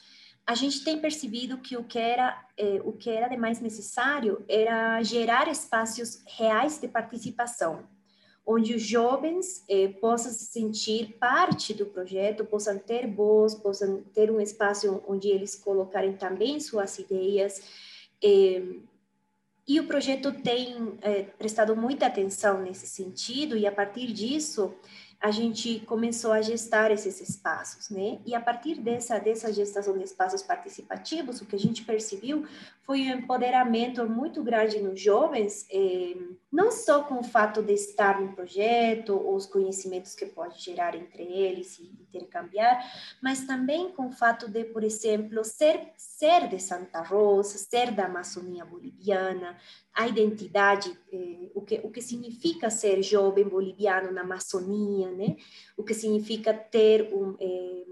a 0.46 0.54
gente 0.54 0.82
tem 0.82 0.98
percebido 0.98 1.58
que 1.58 1.76
o 1.76 1.84
que 1.84 1.98
era 1.98 2.44
eh, 2.56 2.80
o 2.84 2.92
que 2.92 3.08
era 3.08 3.28
de 3.28 3.36
mais 3.36 3.60
necessário 3.60 4.44
era 4.48 5.02
gerar 5.02 5.48
espaços 5.48 6.22
reais 6.26 6.80
de 6.80 6.88
participação, 6.88 7.84
onde 8.44 8.74
os 8.74 8.82
jovens 8.82 9.64
eh, 9.68 9.88
possam 10.00 10.32
se 10.32 10.46
sentir 10.46 11.16
parte 11.20 11.72
do 11.72 11.86
projeto, 11.86 12.44
possam 12.44 12.78
ter 12.78 13.06
voz, 13.06 13.54
possam 13.54 14.02
ter 14.14 14.30
um 14.30 14.40
espaço 14.40 15.02
onde 15.06 15.28
eles 15.28 15.54
colocarem 15.54 16.14
também 16.14 16.58
suas 16.58 16.98
ideias. 16.98 17.62
Eh, 18.22 18.62
e 19.68 19.78
o 19.78 19.86
projeto 19.86 20.32
tem 20.32 20.98
prestado 21.38 21.76
muita 21.76 22.06
atenção 22.06 22.60
nesse 22.60 22.88
sentido, 22.88 23.56
e 23.56 23.68
a 23.68 23.70
partir 23.70 24.12
disso, 24.12 24.74
a 25.20 25.30
gente 25.30 25.80
começou 25.80 26.32
a 26.32 26.40
gestar 26.40 26.90
esses 26.90 27.20
espaços, 27.20 27.90
né? 27.90 28.18
E 28.24 28.34
a 28.34 28.40
partir 28.40 28.80
dessa 28.80 29.18
dessa 29.18 29.52
gestação 29.52 29.98
de 29.98 30.04
espaços 30.04 30.42
participativos, 30.42 31.42
o 31.42 31.46
que 31.46 31.56
a 31.56 31.58
gente 31.58 31.84
percebeu 31.84 32.46
foi 32.82 33.02
um 33.02 33.18
empoderamento 33.18 34.08
muito 34.08 34.42
grande 34.42 34.80
nos 34.80 34.98
jovens, 34.98 35.66
eh, 35.70 36.16
não 36.50 36.72
só 36.72 37.04
com 37.04 37.18
o 37.18 37.22
fato 37.22 37.62
de 37.62 37.74
estar 37.74 38.18
no 38.18 38.32
projeto, 38.32 39.14
os 39.14 39.44
conhecimentos 39.44 40.14
que 40.14 40.24
pode 40.24 40.58
gerar 40.58 40.94
entre 40.94 41.22
eles 41.22 41.78
e 41.78 41.92
intercambiar, 42.00 42.82
mas 43.22 43.44
também 43.46 43.92
com 43.92 44.08
o 44.08 44.12
fato 44.12 44.48
de, 44.48 44.64
por 44.64 44.82
exemplo, 44.82 45.44
ser 45.44 45.92
ser 45.96 46.48
de 46.48 46.58
Santa 46.58 47.02
Rosa, 47.02 47.58
ser 47.58 47.92
da 47.92 48.06
Amazônia 48.06 48.64
boliviana, 48.64 49.56
a 49.94 50.06
identidade, 50.06 50.98
eh, 51.12 51.50
o, 51.54 51.62
que, 51.62 51.80
o 51.82 51.90
que 51.90 52.00
significa 52.00 52.70
ser 52.70 53.02
jovem 53.02 53.48
boliviano 53.48 54.12
na 54.12 54.22
Amazônia, 54.22 55.10
né? 55.10 55.36
o 55.76 55.82
que 55.82 55.94
significa 55.94 56.52
ter 56.54 57.12
um, 57.12 57.36
eh, 57.40 57.84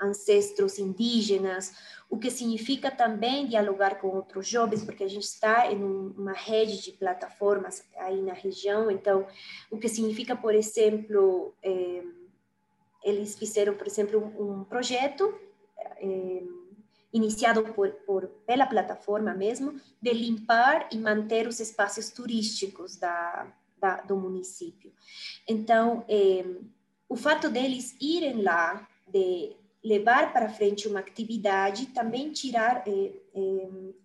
ancestros 0.00 0.78
indígenas, 0.78 1.72
o 2.10 2.18
que 2.18 2.30
significa 2.30 2.90
também 2.90 3.46
dialogar 3.46 4.00
com 4.00 4.08
outros 4.08 4.46
jovens, 4.46 4.84
porque 4.84 5.04
a 5.04 5.08
gente 5.08 5.24
está 5.24 5.70
em 5.70 5.82
uma 5.82 6.32
rede 6.32 6.82
de 6.82 6.92
plataformas 6.92 7.84
aí 7.96 8.20
na 8.20 8.34
região, 8.34 8.90
então, 8.90 9.26
o 9.70 9.78
que 9.78 9.88
significa, 9.88 10.36
por 10.36 10.54
exemplo, 10.54 11.54
eh, 11.62 12.04
eles 13.04 13.36
fizeram, 13.38 13.74
por 13.74 13.86
exemplo, 13.86 14.20
um, 14.20 14.60
um 14.60 14.64
projeto 14.64 15.34
eh, 15.98 16.42
iniciado 17.12 17.62
por, 17.74 17.90
por, 18.06 18.26
pela 18.46 18.66
plataforma 18.66 19.34
mesmo, 19.34 19.80
de 20.00 20.12
limpar 20.12 20.88
e 20.90 20.98
manter 20.98 21.46
os 21.46 21.60
espaços 21.60 22.10
turísticos 22.10 22.96
da, 22.96 23.46
da 23.78 24.00
do 24.00 24.16
município. 24.16 24.92
Então, 25.46 26.04
eh, 26.08 26.44
o 27.08 27.16
fato 27.16 27.50
deles 27.50 27.94
irem 28.00 28.42
lá, 28.42 28.88
de 29.06 29.54
levar 29.84 30.32
para 30.32 30.48
frente 30.48 30.86
uma 30.86 31.00
atividade, 31.00 31.86
também 31.86 32.30
tirar 32.30 32.84
eh, 32.86 33.12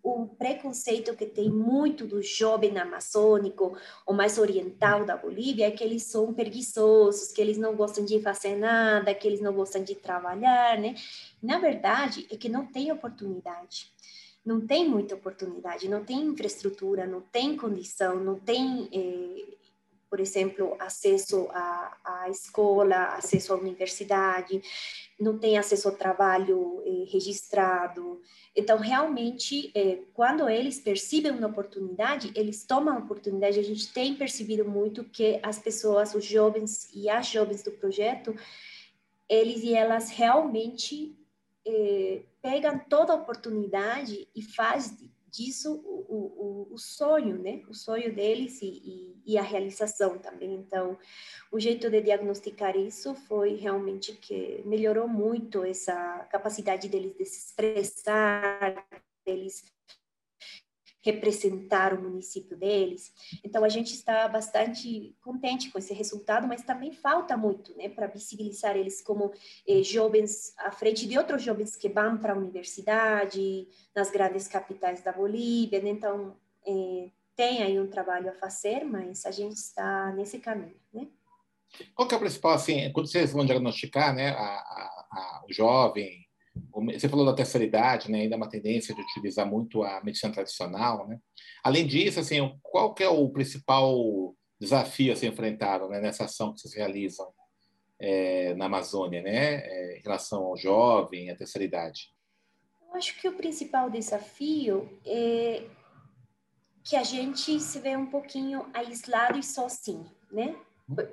um 0.03 0.25
preconceito 0.25 1.15
que 1.15 1.25
tem 1.27 1.51
muito 1.51 2.07
do 2.07 2.21
jovem 2.21 2.77
amazônico 2.79 3.77
ou 4.05 4.15
mais 4.15 4.39
oriental 4.39 5.05
da 5.05 5.15
Bolívia, 5.15 5.67
é 5.67 5.71
que 5.71 5.83
eles 5.83 6.03
são 6.03 6.33
preguiçosos, 6.33 7.31
que 7.31 7.39
eles 7.39 7.57
não 7.57 7.75
gostam 7.75 8.03
de 8.03 8.19
fazer 8.21 8.55
nada, 8.55 9.13
que 9.13 9.27
eles 9.27 9.39
não 9.39 9.53
gostam 9.53 9.83
de 9.83 9.93
trabalhar, 9.93 10.79
né? 10.79 10.95
Na 11.41 11.59
verdade, 11.59 12.25
é 12.31 12.35
que 12.35 12.49
não 12.49 12.65
tem 12.65 12.91
oportunidade. 12.91 13.91
Não 14.43 14.65
tem 14.65 14.89
muita 14.89 15.13
oportunidade, 15.13 15.89
não 15.89 16.03
tem 16.03 16.19
infraestrutura, 16.21 17.05
não 17.05 17.21
tem 17.21 17.55
condição, 17.55 18.15
não 18.15 18.39
tem 18.39 18.89
eh, 18.91 19.57
por 20.09 20.19
exemplo, 20.19 20.75
acesso 20.79 21.47
à, 21.51 21.97
à 22.03 22.29
escola, 22.29 23.15
acesso 23.15 23.53
à 23.53 23.57
universidade, 23.57 24.61
não 25.19 25.37
tem 25.37 25.57
acesso 25.57 25.87
ao 25.87 25.95
trabalho 25.95 26.81
eh, 26.85 27.05
registrado. 27.11 28.21
Então, 28.55 28.77
realmente, 28.77 29.71
eh, 29.73 29.99
quando 30.13 30.47
eles 30.47 30.79
percebem 30.79 31.31
uma 31.31 31.47
oportunidade, 31.47 32.31
eles 32.35 32.63
tomam 32.63 32.95
a 32.95 32.99
oportunidade. 32.99 33.59
A 33.59 33.63
gente 33.63 33.91
tem 33.91 34.15
percebido 34.15 34.63
muito 34.63 35.03
que 35.03 35.39
as 35.41 35.57
pessoas, 35.57 36.13
os 36.13 36.23
jovens 36.23 36.89
e 36.93 37.09
as 37.09 37.27
jovens 37.27 37.63
do 37.63 37.71
projeto, 37.71 38.35
eles 39.27 39.63
e 39.63 39.73
elas 39.73 40.09
realmente 40.09 41.15
eh, 41.65 42.21
pegam 42.41 42.79
toda 42.87 43.13
a 43.13 43.15
oportunidade 43.15 44.27
e 44.35 44.41
fazem 44.41 45.11
disso 45.31 45.81
o, 45.85 46.67
o, 46.69 46.73
o, 46.73 46.77
sonho, 46.77 47.37
né? 47.37 47.61
O 47.67 47.73
sonho 47.73 48.13
deles 48.13 48.61
e, 48.61 48.65
e, 48.65 49.33
e, 49.33 49.37
a 49.37 49.41
realização 49.41 50.17
também. 50.17 50.53
Então, 50.53 50.97
o 51.51 51.59
jeito 51.59 51.89
de 51.89 52.01
diagnosticar 52.01 52.75
isso 52.75 53.13
foi 53.13 53.55
realmente 53.55 54.13
que 54.13 54.61
melhorou 54.65 55.07
muito 55.07 55.63
essa 55.63 56.27
capacidade 56.31 56.87
deles 56.87 57.15
de 57.17 57.25
se 57.25 57.47
expressar, 57.47 58.87
deles 59.25 59.63
representar 61.07 61.93
o 61.93 62.01
município 62.01 62.57
deles. 62.57 63.13
Então, 63.43 63.63
a 63.63 63.69
gente 63.69 63.93
está 63.93 64.27
bastante 64.27 65.15
contente 65.21 65.71
com 65.71 65.79
esse 65.79 65.93
resultado, 65.93 66.47
mas 66.47 66.63
também 66.63 66.91
falta 66.91 67.37
muito, 67.37 67.75
né, 67.77 67.87
para 67.87 68.07
visibilizar 68.07 68.75
eles 68.75 69.01
como 69.01 69.31
eh, 69.67 69.83
jovens 69.83 70.53
à 70.57 70.71
frente 70.71 71.07
de 71.07 71.17
outros 71.17 71.41
jovens 71.41 71.75
que 71.75 71.87
vão 71.87 72.17
para 72.17 72.33
a 72.33 72.37
universidade, 72.37 73.67
nas 73.95 74.11
grandes 74.11 74.47
capitais 74.47 75.01
da 75.01 75.13
Bolívia. 75.13 75.81
Né? 75.81 75.89
Então, 75.91 76.35
é, 76.65 77.09
tem 77.35 77.63
aí 77.63 77.79
um 77.79 77.87
trabalho 77.87 78.29
a 78.29 78.33
fazer, 78.33 78.83
mas 78.83 79.25
a 79.25 79.31
gente 79.31 79.55
está 79.55 80.11
nesse 80.11 80.39
caminho, 80.39 80.75
né? 80.93 81.07
Qual 81.93 82.07
que 82.07 82.13
é 82.13 82.17
o 82.17 82.19
principal, 82.19 82.53
assim, 82.53 82.91
quando 82.93 83.07
vocês 83.07 83.33
vão 83.33 83.45
diagnosticar, 83.45 84.15
né, 84.15 84.29
a, 84.29 84.35
a, 84.35 85.07
a, 85.11 85.43
o 85.47 85.53
jovem, 85.53 86.26
você 86.71 87.09
falou 87.09 87.25
da 87.25 87.33
terceira 87.33 87.65
idade, 87.65 88.11
né, 88.11 88.21
ainda 88.21 88.35
é 88.35 88.37
uma 88.37 88.49
tendência 88.49 88.93
de 88.93 89.01
utilizar 89.01 89.45
muito 89.45 89.83
a 89.83 90.03
medicina 90.03 90.33
tradicional, 90.33 91.07
né? 91.07 91.19
Além 91.63 91.85
disso, 91.85 92.19
assim, 92.19 92.57
qual 92.61 92.93
que 92.93 93.03
é 93.03 93.09
o 93.09 93.29
principal 93.29 94.35
desafio 94.59 95.13
a 95.13 95.15
ser 95.15 95.27
enfrentado 95.27 95.87
né, 95.87 95.99
nessa 95.99 96.25
ação 96.25 96.53
que 96.53 96.61
vocês 96.61 96.73
realizam 96.73 97.27
é, 97.99 98.53
na 98.55 98.65
Amazônia, 98.65 99.21
né, 99.21 99.61
é, 99.63 99.97
em 99.99 100.01
relação 100.01 100.43
ao 100.43 100.57
jovem, 100.57 101.29
à 101.29 101.35
terceira 101.35 101.65
idade? 101.65 102.13
Eu 102.81 102.95
acho 102.95 103.19
que 103.19 103.27
o 103.27 103.35
principal 103.35 103.89
desafio 103.89 104.89
é 105.05 105.63
que 106.83 106.95
a 106.95 107.03
gente 107.03 107.59
se 107.59 107.79
vê 107.79 107.97
um 107.97 108.05
pouquinho 108.05 108.65
aislado 108.73 109.37
e 109.37 109.43
sozinho, 109.43 110.09
né? 110.31 110.55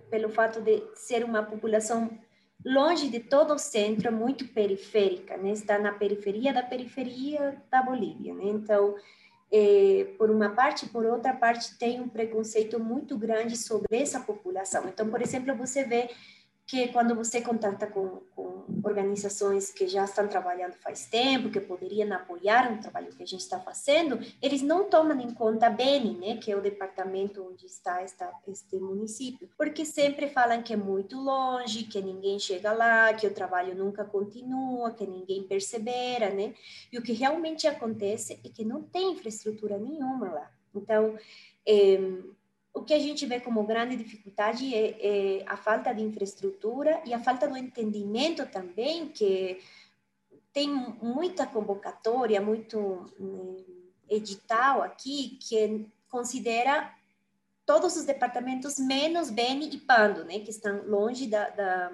Pelo 0.09 0.31
fato 0.31 0.61
de 0.61 0.81
ser 0.95 1.25
uma 1.25 1.43
população 1.43 2.17
longe 2.65 3.09
de 3.09 3.21
todo 3.21 3.55
o 3.55 3.59
centro, 3.59 4.11
muito 4.11 4.49
periférica, 4.49 5.37
né? 5.37 5.51
Está 5.51 5.79
na 5.79 5.93
periferia 5.93 6.53
da 6.53 6.63
periferia 6.63 7.63
da 7.71 7.83
Bolívia, 7.83 8.35
né? 8.35 8.45
Então, 8.47 8.95
é, 9.53 10.15
por 10.17 10.31
uma 10.31 10.51
parte, 10.51 10.87
por 10.87 11.05
outra 11.05 11.33
parte, 11.33 11.77
tem 11.79 12.01
um 12.01 12.09
preconceito 12.09 12.81
muito 12.81 13.19
grande 13.19 13.57
sobre 13.57 13.97
essa 13.97 14.19
população. 14.19 14.89
Então, 14.89 15.09
por 15.09 15.21
exemplo, 15.21 15.55
você 15.55 15.85
vê 15.85 16.11
que 16.67 16.89
quando 16.89 17.15
você 17.15 17.41
contata 17.41 17.87
com, 17.87 18.21
com, 18.35 18.65
organizações 18.83 19.71
que 19.71 19.87
já 19.87 20.05
estão 20.05 20.27
trabalhando 20.29 20.75
faz 20.75 21.07
tempo, 21.07 21.51
que 21.51 21.61
poderiam 21.61 22.11
apoiar 22.13 22.71
um 22.71 22.81
trabalho 22.81 23.15
que 23.15 23.23
a 23.23 23.27
gente 23.27 23.41
está 23.41 23.61
fazendo, 23.61 24.19
eles 24.41 24.63
não 24.63 24.89
tomam 24.89 25.19
em 25.21 25.33
conta 25.33 25.67
a 25.67 25.71
Beni, 25.71 26.17
né, 26.17 26.37
que 26.37 26.51
é 26.51 26.57
o 26.57 26.63
departamento 26.63 27.47
onde 27.47 27.67
está 27.67 28.01
esta, 28.01 28.31
este 28.47 28.79
município, 28.79 29.49
porque 29.57 29.85
sempre 29.85 30.29
falam 30.29 30.63
que 30.63 30.73
é 30.73 30.77
muito 30.77 31.19
longe, 31.19 31.85
que 31.85 32.01
ninguém 32.01 32.39
chega 32.39 32.73
lá, 32.73 33.13
que 33.13 33.27
o 33.27 33.35
trabalho 33.35 33.75
nunca 33.75 34.05
continua, 34.05 34.93
que 34.93 35.07
ninguém 35.07 35.43
persevera, 35.43 36.31
né? 36.31 36.55
E 36.93 36.99
o 36.99 37.03
que 37.03 37.13
realmente 37.13 37.67
acontece 37.67 38.41
é 38.45 38.49
que 38.49 38.65
não 38.65 38.83
tem 38.83 39.13
infraestrutura 39.13 39.79
nenhuma 39.79 40.31
lá. 40.31 40.51
Então, 40.75 41.17
é, 41.67 41.99
o 42.75 42.83
que 42.83 42.93
a 42.93 42.99
gente 42.99 43.25
vê 43.25 43.39
como 43.39 43.63
grande 43.63 43.95
dificuldade 43.95 44.75
é, 44.75 45.39
é, 45.39 45.45
a 45.47 45.57
falta 45.57 45.93
de 45.93 46.03
infraestrutura 46.03 47.01
e 47.07 47.15
a 47.15 47.21
falta 47.21 47.47
do 47.47 47.57
entendimento 47.57 48.45
também 48.47 49.09
que 49.09 49.61
tem 50.53 50.69
muita 50.69 51.47
convocatória, 51.47 52.41
muito 52.41 53.07
hum, 53.19 53.65
edital 54.11 54.83
aqui 54.83 55.39
que 55.41 55.87
considera 56.09 56.93
todos 57.65 57.97
os 57.97 58.05
departamentos 58.05 58.79
menos 58.79 59.31
Beni 59.31 59.69
e 59.73 59.79
Pando, 59.79 60.25
né, 60.25 60.41
que 60.41 60.51
estão 60.51 60.83
longe 60.87 61.29
da, 61.29 61.49
da, 61.51 61.93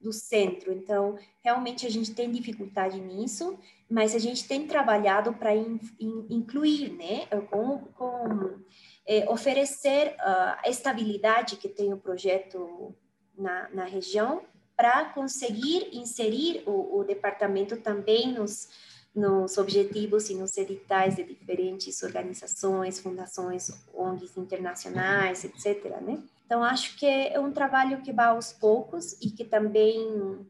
do 0.00 0.12
centro. 0.12 0.72
Então, 0.72 1.18
realmente 1.42 1.86
a 1.86 1.90
gente 1.90 2.14
tem 2.14 2.30
dificuldade 2.30 3.00
nisso, 3.00 3.58
mas 3.90 4.14
a 4.14 4.18
gente 4.18 4.46
tem 4.48 4.66
trabalhado 4.66 5.34
para 5.34 5.54
in, 5.54 5.78
in, 6.00 6.26
incluir, 6.30 6.92
né, 6.92 7.26
com, 7.50 7.78
com 7.78 8.58
é, 9.06 9.28
oferecer 9.28 10.14
uh, 10.18 10.58
a 10.64 10.68
estabilidade 10.68 11.56
que 11.56 11.68
tem 11.68 11.92
o 11.92 11.96
projeto 11.96 12.94
na, 13.36 13.68
na 13.70 13.84
região 13.84 14.42
para 14.76 15.06
conseguir 15.06 15.88
inserir 15.92 16.62
o, 16.66 16.98
o, 16.98 17.04
departamento 17.04 17.76
também 17.76 18.32
nos, 18.32 18.68
nos 19.14 19.58
objetivos 19.58 20.30
e 20.30 20.34
nos 20.34 20.56
editais 20.56 21.16
de 21.16 21.24
diferentes 21.24 22.02
organizações, 22.02 22.98
fundações, 22.98 23.70
ONGs 23.94 24.36
internacionais, 24.36 25.44
etc. 25.44 26.00
Né? 26.00 26.22
Então, 26.46 26.62
acho 26.62 26.96
que 26.96 27.06
é 27.06 27.38
um 27.38 27.52
trabalho 27.52 28.00
que 28.02 28.12
vai 28.12 28.26
aos 28.26 28.52
poucos 28.52 29.12
e 29.20 29.30
que 29.30 29.44
também 29.44 30.46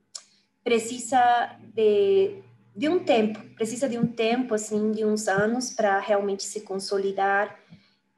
precisa 0.62 1.56
de, 1.75 2.42
de 2.75 2.88
um 2.88 3.04
tempo, 3.04 3.40
precisa 3.54 3.88
de 3.88 3.99
um 3.99 4.06
tempo, 4.06 4.54
assim, 4.54 4.92
de 4.92 5.04
uns 5.04 5.26
anos 5.26 5.71
para 5.71 5.99
realmente 5.99 6.44
se 6.44 6.61
consolidar 6.61 7.62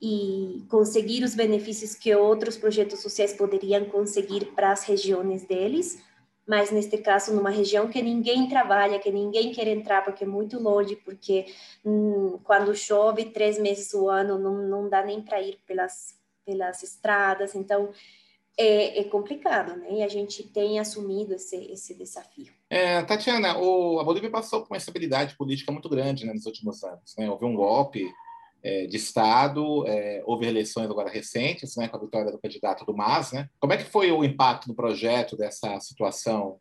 e 0.00 0.64
conseguir 0.68 1.24
os 1.24 1.34
benefícios 1.34 1.94
que 1.94 2.14
outros 2.14 2.56
projetos 2.56 3.00
sociais 3.00 3.32
poderiam 3.32 3.84
conseguir 3.86 4.46
para 4.54 4.72
as 4.72 4.84
regiões 4.84 5.44
deles, 5.44 6.02
mas 6.46 6.70
neste 6.70 6.98
caso 6.98 7.34
numa 7.34 7.50
região 7.50 7.88
que 7.88 8.02
ninguém 8.02 8.48
trabalha, 8.48 8.98
que 8.98 9.10
ninguém 9.10 9.52
quer 9.52 9.66
entrar 9.68 10.04
porque 10.04 10.24
é 10.24 10.26
muito 10.26 10.58
longe, 10.58 10.96
porque 10.96 11.46
hum, 11.84 12.38
quando 12.44 12.74
chove 12.74 13.26
três 13.26 13.58
meses 13.58 13.92
do 13.92 14.08
ano 14.08 14.38
não, 14.38 14.68
não 14.68 14.88
dá 14.88 15.02
nem 15.02 15.22
para 15.22 15.40
ir 15.40 15.58
pelas 15.66 16.14
pelas 16.44 16.82
estradas, 16.82 17.54
então 17.54 17.90
é, 18.56 19.00
é, 19.00 19.04
complicado, 19.04 19.76
né? 19.76 19.94
E 19.94 20.02
a 20.02 20.08
gente 20.08 20.42
tem 20.44 20.78
assumido 20.78 21.34
esse, 21.34 21.56
esse 21.72 21.94
desafio. 21.94 22.52
É, 22.70 23.02
Tatiana, 23.02 23.58
o, 23.58 23.98
a 23.98 24.04
Bolívia 24.04 24.30
passou 24.30 24.60
por 24.60 24.70
uma 24.70 24.76
estabilidade 24.76 25.36
política 25.36 25.72
muito 25.72 25.88
grande 25.88 26.24
né, 26.24 26.32
nos 26.32 26.46
últimos 26.46 26.84
anos. 26.84 27.14
Né? 27.18 27.28
Houve 27.28 27.44
um 27.44 27.54
golpe 27.54 28.08
é, 28.64 28.86
de 28.86 28.96
Estado, 28.96 29.86
é, 29.86 30.22
houve 30.24 30.46
eleições 30.46 30.90
agora 30.90 31.10
recentes, 31.10 31.76
né, 31.76 31.86
com 31.86 31.98
a 31.98 32.00
vitória 32.00 32.32
do 32.32 32.38
candidato 32.38 32.86
do 32.86 32.96
MAS. 32.96 33.32
Né? 33.32 33.46
Como 33.60 33.74
é 33.74 33.76
que 33.76 33.84
foi 33.84 34.10
o 34.10 34.24
impacto 34.24 34.66
do 34.66 34.74
projeto 34.74 35.36
dessa 35.36 35.78
situação 35.80 36.58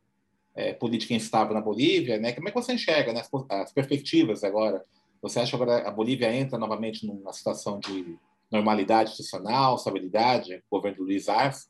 é, 0.53 0.73
política 0.73 1.13
instável 1.13 1.53
na 1.53 1.61
Bolívia? 1.61 2.19
Né? 2.19 2.33
Como 2.33 2.49
é 2.49 2.51
que 2.51 2.61
você 2.61 2.73
enxerga 2.73 3.13
né, 3.13 3.21
as, 3.21 3.29
as, 3.49 3.71
perspectivas 3.71 4.43
agora? 4.43 4.83
Você 5.21 5.39
acha 5.39 5.55
que 5.55 5.63
agora 5.63 5.87
a 5.87 5.91
Bolívia 5.91 6.35
entra 6.35 6.59
novamente 6.59 7.07
numa 7.07 7.31
situação 7.31 7.79
de 7.79 8.19
normalidade 8.51 9.11
institucional, 9.11 9.75
estabilidade, 9.75 10.61
governo 10.69 10.97
do 10.97 11.03
Luiz 11.05 11.29
Arce? 11.29 11.69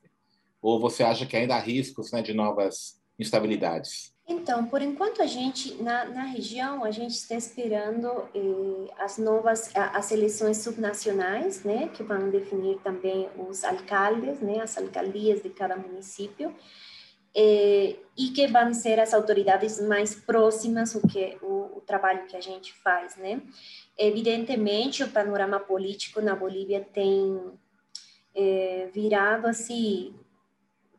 Ou 0.59 0.79
você 0.79 1.03
acha 1.03 1.27
que 1.27 1.37
ainda 1.37 1.55
há 1.55 1.59
riscos 1.59 2.11
né, 2.11 2.23
de 2.23 2.33
novas 2.33 2.99
instabilidades? 3.19 4.12
Então, 4.27 4.65
por 4.67 4.81
enquanto 4.81 5.21
a 5.21 5.25
gente 5.25 5.73
na, 5.83 6.05
na 6.05 6.23
região 6.23 6.85
a 6.85 6.91
gente 6.91 7.11
está 7.11 7.35
esperando 7.35 8.07
eh, 8.33 8.93
as 8.97 9.17
novas 9.17 9.69
as 9.75 10.11
eleições 10.11 10.57
subnacionais, 10.57 11.63
né, 11.63 11.89
que 11.89 12.03
vão 12.03 12.29
definir 12.29 12.79
também 12.79 13.29
os 13.37 13.65
alcaldes, 13.65 14.39
né, 14.39 14.61
as 14.61 14.77
alcaldias 14.77 15.43
de 15.43 15.49
cada 15.49 15.75
município 15.75 16.55
eh, 17.35 17.97
e 18.17 18.29
que 18.29 18.47
vão 18.47 18.73
ser 18.73 18.97
as 18.97 19.13
autoridades 19.13 19.81
mais 19.81 20.15
próximas 20.15 20.95
o 20.95 21.05
que 21.05 21.37
o, 21.41 21.77
o 21.77 21.81
trabalho 21.81 22.25
que 22.25 22.37
a 22.37 22.41
gente 22.41 22.73
faz, 22.73 23.17
né. 23.17 23.41
Evidentemente 23.97 25.03
o 25.03 25.11
panorama 25.11 25.59
político 25.59 26.21
na 26.21 26.33
Bolívia 26.33 26.79
tem 26.93 27.51
eh, 28.33 28.89
virado 28.93 29.47
assim 29.47 30.15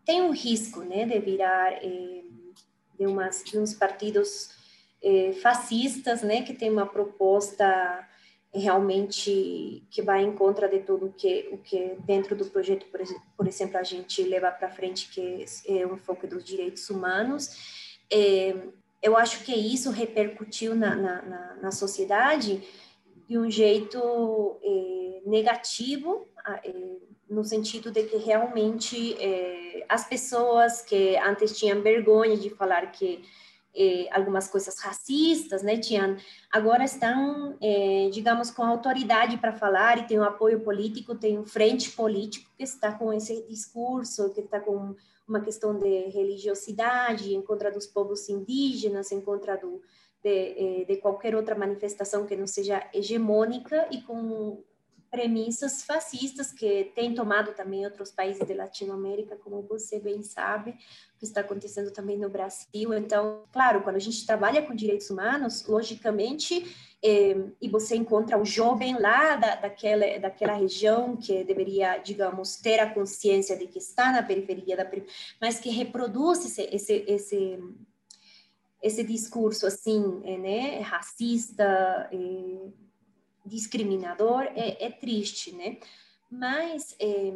tem 0.04 0.20
um 0.20 0.32
risco, 0.32 0.80
né, 0.82 1.06
de 1.06 1.18
virar 1.18 1.72
eh, 1.82 2.24
de, 2.98 3.06
umas, 3.06 3.42
de 3.44 3.58
uns 3.58 3.74
partidos 3.74 4.50
eh, 5.02 5.32
fascistas, 5.34 6.22
né, 6.22 6.42
que 6.42 6.54
tem 6.54 6.70
uma 6.70 6.86
proposta 6.86 8.08
realmente 8.54 9.84
que 9.90 10.00
vai 10.00 10.22
em 10.22 10.32
contra 10.32 10.68
de 10.68 10.78
tudo 10.78 11.12
que 11.16 11.48
o 11.50 11.58
que 11.58 11.96
dentro 12.06 12.36
do 12.36 12.46
projeto, 12.46 12.86
por, 12.86 13.00
por 13.36 13.48
exemplo, 13.48 13.76
a 13.76 13.82
gente 13.82 14.22
leva 14.22 14.50
para 14.50 14.70
frente, 14.70 15.08
que 15.10 15.44
é 15.66 15.84
o 15.84 15.96
foco 15.96 16.26
dos 16.26 16.44
direitos 16.44 16.88
humanos. 16.88 17.50
Eh, 18.10 18.54
eu 19.02 19.16
acho 19.16 19.44
que 19.44 19.54
isso 19.54 19.90
repercutiu 19.90 20.74
na, 20.74 20.94
na, 20.94 21.22
na, 21.22 21.54
na 21.56 21.70
sociedade 21.72 22.62
de 23.28 23.36
um 23.36 23.50
jeito 23.50 24.58
eh, 24.62 25.22
negativo, 25.26 26.26
eh, 26.62 26.72
no 27.34 27.44
sentido 27.44 27.90
de 27.90 28.04
que 28.04 28.16
realmente 28.16 29.14
eh, 29.20 29.84
as 29.88 30.08
pessoas 30.08 30.80
que 30.80 31.16
antes 31.16 31.58
tinham 31.58 31.82
vergonha 31.82 32.36
de 32.36 32.48
falar 32.48 32.92
que 32.92 33.24
eh, 33.74 34.06
algumas 34.12 34.46
coisas 34.46 34.78
racistas, 34.78 35.62
né, 35.62 35.76
tinham, 35.76 36.16
agora 36.52 36.84
estão, 36.84 37.58
eh, 37.60 38.08
digamos, 38.12 38.52
com 38.52 38.62
autoridade 38.62 39.36
para 39.36 39.52
falar 39.52 39.98
e 39.98 40.06
tem 40.06 40.18
um 40.18 40.22
apoio 40.22 40.60
político, 40.60 41.16
tem 41.16 41.36
um 41.36 41.44
frente 41.44 41.90
político 41.90 42.48
que 42.56 42.62
está 42.62 42.92
com 42.92 43.12
esse 43.12 43.44
discurso, 43.48 44.32
que 44.32 44.40
está 44.40 44.60
com 44.60 44.94
uma 45.26 45.40
questão 45.40 45.76
de 45.76 46.10
religiosidade 46.10 47.34
em 47.34 47.42
contra 47.42 47.72
dos 47.72 47.86
povos 47.86 48.28
indígenas, 48.28 49.10
em 49.10 49.20
contra 49.20 49.56
do, 49.56 49.82
de, 50.22 50.84
de 50.84 50.96
qualquer 50.98 51.34
outra 51.34 51.56
manifestação 51.56 52.26
que 52.26 52.36
não 52.36 52.46
seja 52.46 52.88
hegemônica 52.92 53.88
e 53.90 54.02
com 54.02 54.62
premissas 55.14 55.84
fascistas 55.84 56.50
que 56.50 56.90
têm 56.96 57.14
tomado 57.14 57.52
também 57.52 57.84
outros 57.84 58.10
países 58.10 58.44
da 58.44 58.52
Latinoamérica, 58.52 59.36
como 59.36 59.62
você 59.62 60.00
bem 60.00 60.24
sabe, 60.24 60.72
o 60.72 61.18
que 61.20 61.24
está 61.24 61.40
acontecendo 61.40 61.92
também 61.92 62.18
no 62.18 62.28
Brasil. 62.28 62.92
Então, 62.92 63.44
claro, 63.52 63.82
quando 63.82 63.94
a 63.94 64.00
gente 64.00 64.26
trabalha 64.26 64.60
com 64.62 64.74
direitos 64.74 65.08
humanos, 65.10 65.64
logicamente, 65.68 66.66
eh, 67.00 67.36
e 67.62 67.68
você 67.68 67.94
encontra 67.94 68.36
o 68.36 68.44
jovem 68.44 68.98
lá 68.98 69.36
da, 69.36 69.54
daquela, 69.54 70.18
daquela 70.18 70.54
região 70.54 71.16
que 71.16 71.44
deveria, 71.44 71.98
digamos, 71.98 72.56
ter 72.56 72.80
a 72.80 72.92
consciência 72.92 73.56
de 73.56 73.68
que 73.68 73.78
está 73.78 74.10
na 74.10 74.20
periferia, 74.20 74.76
da, 74.76 74.90
mas 75.40 75.60
que 75.60 75.70
reproduz 75.70 76.44
esse, 76.44 76.62
esse, 76.72 77.04
esse 77.06 77.58
esse 78.82 79.02
discurso 79.02 79.66
assim, 79.66 80.02
né, 80.40 80.80
racista, 80.80 82.10
eh, 82.12 82.68
discriminador 83.44 84.44
é, 84.54 84.84
é, 84.84 84.90
triste, 84.90 85.54
né? 85.54 85.78
Mas 86.30 86.96
é, 86.98 87.32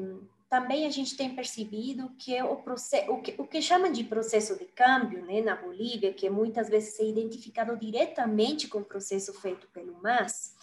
também 0.49 0.87
a 0.87 0.91
gente 0.91 1.17
tem 1.17 1.35
percebido 1.35 2.11
que 2.19 2.41
o, 2.43 2.57
processo, 2.57 3.13
o, 3.13 3.21
que, 3.21 3.35
o 3.39 3.47
que 3.47 3.61
chamam 3.61 3.93
de 3.93 4.03
processo 4.03 4.59
de 4.59 4.65
câmbio 4.65 5.25
né, 5.25 5.43
na 5.43 5.55
Bolívia, 5.55 6.13
que 6.13 6.29
muitas 6.31 6.69
vezes 6.69 6.99
é 6.99 7.05
identificado 7.05 7.77
diretamente 7.77 8.67
com 8.67 8.79
o 8.79 8.85
processo 8.85 9.33
feito 9.35 9.69
pelo 9.69 10.01
MAS, 10.03 10.55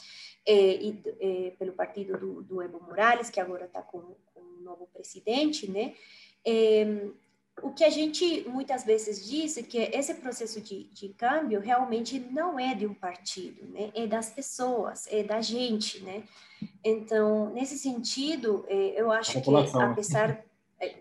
é, 0.46 0.90
é, 1.20 1.52
pelo 1.52 1.74
partido 1.74 2.18
do, 2.18 2.42
do, 2.42 2.62
Evo 2.62 2.82
Morales, 2.82 3.30
que 3.30 3.40
agora 3.40 3.66
está 3.66 3.82
com, 3.82 4.00
com 4.34 4.42
um 4.42 4.64
novo 4.64 4.88
presidente, 4.94 5.70
né? 5.70 5.94
É, 6.44 7.08
o 7.62 7.72
que 7.72 7.84
a 7.84 7.90
gente 7.90 8.46
muitas 8.50 8.84
vezes 8.84 9.26
diz 9.26 9.58
é 9.58 9.64
que 9.64 9.78
esse 9.78 10.14
processo 10.16 10.60
de, 10.60 10.86
de 10.86 11.10
câmbio 11.10 11.60
realmente 11.60 12.20
não 12.20 12.60
é 12.60 12.76
de 12.76 12.86
um 12.86 12.94
partido, 12.94 13.66
né? 13.68 13.92
É 13.96 14.06
das 14.06 14.30
pessoas, 14.30 15.08
é 15.08 15.24
da 15.24 15.42
gente, 15.42 16.04
né? 16.04 16.24
Então, 16.84 17.50
nesse 17.54 17.78
sentido, 17.78 18.66
é, 18.68 19.00
eu 19.00 19.12
acho 19.12 19.42
que, 19.42 19.50
apesar 19.80 20.30
é, 20.32 20.44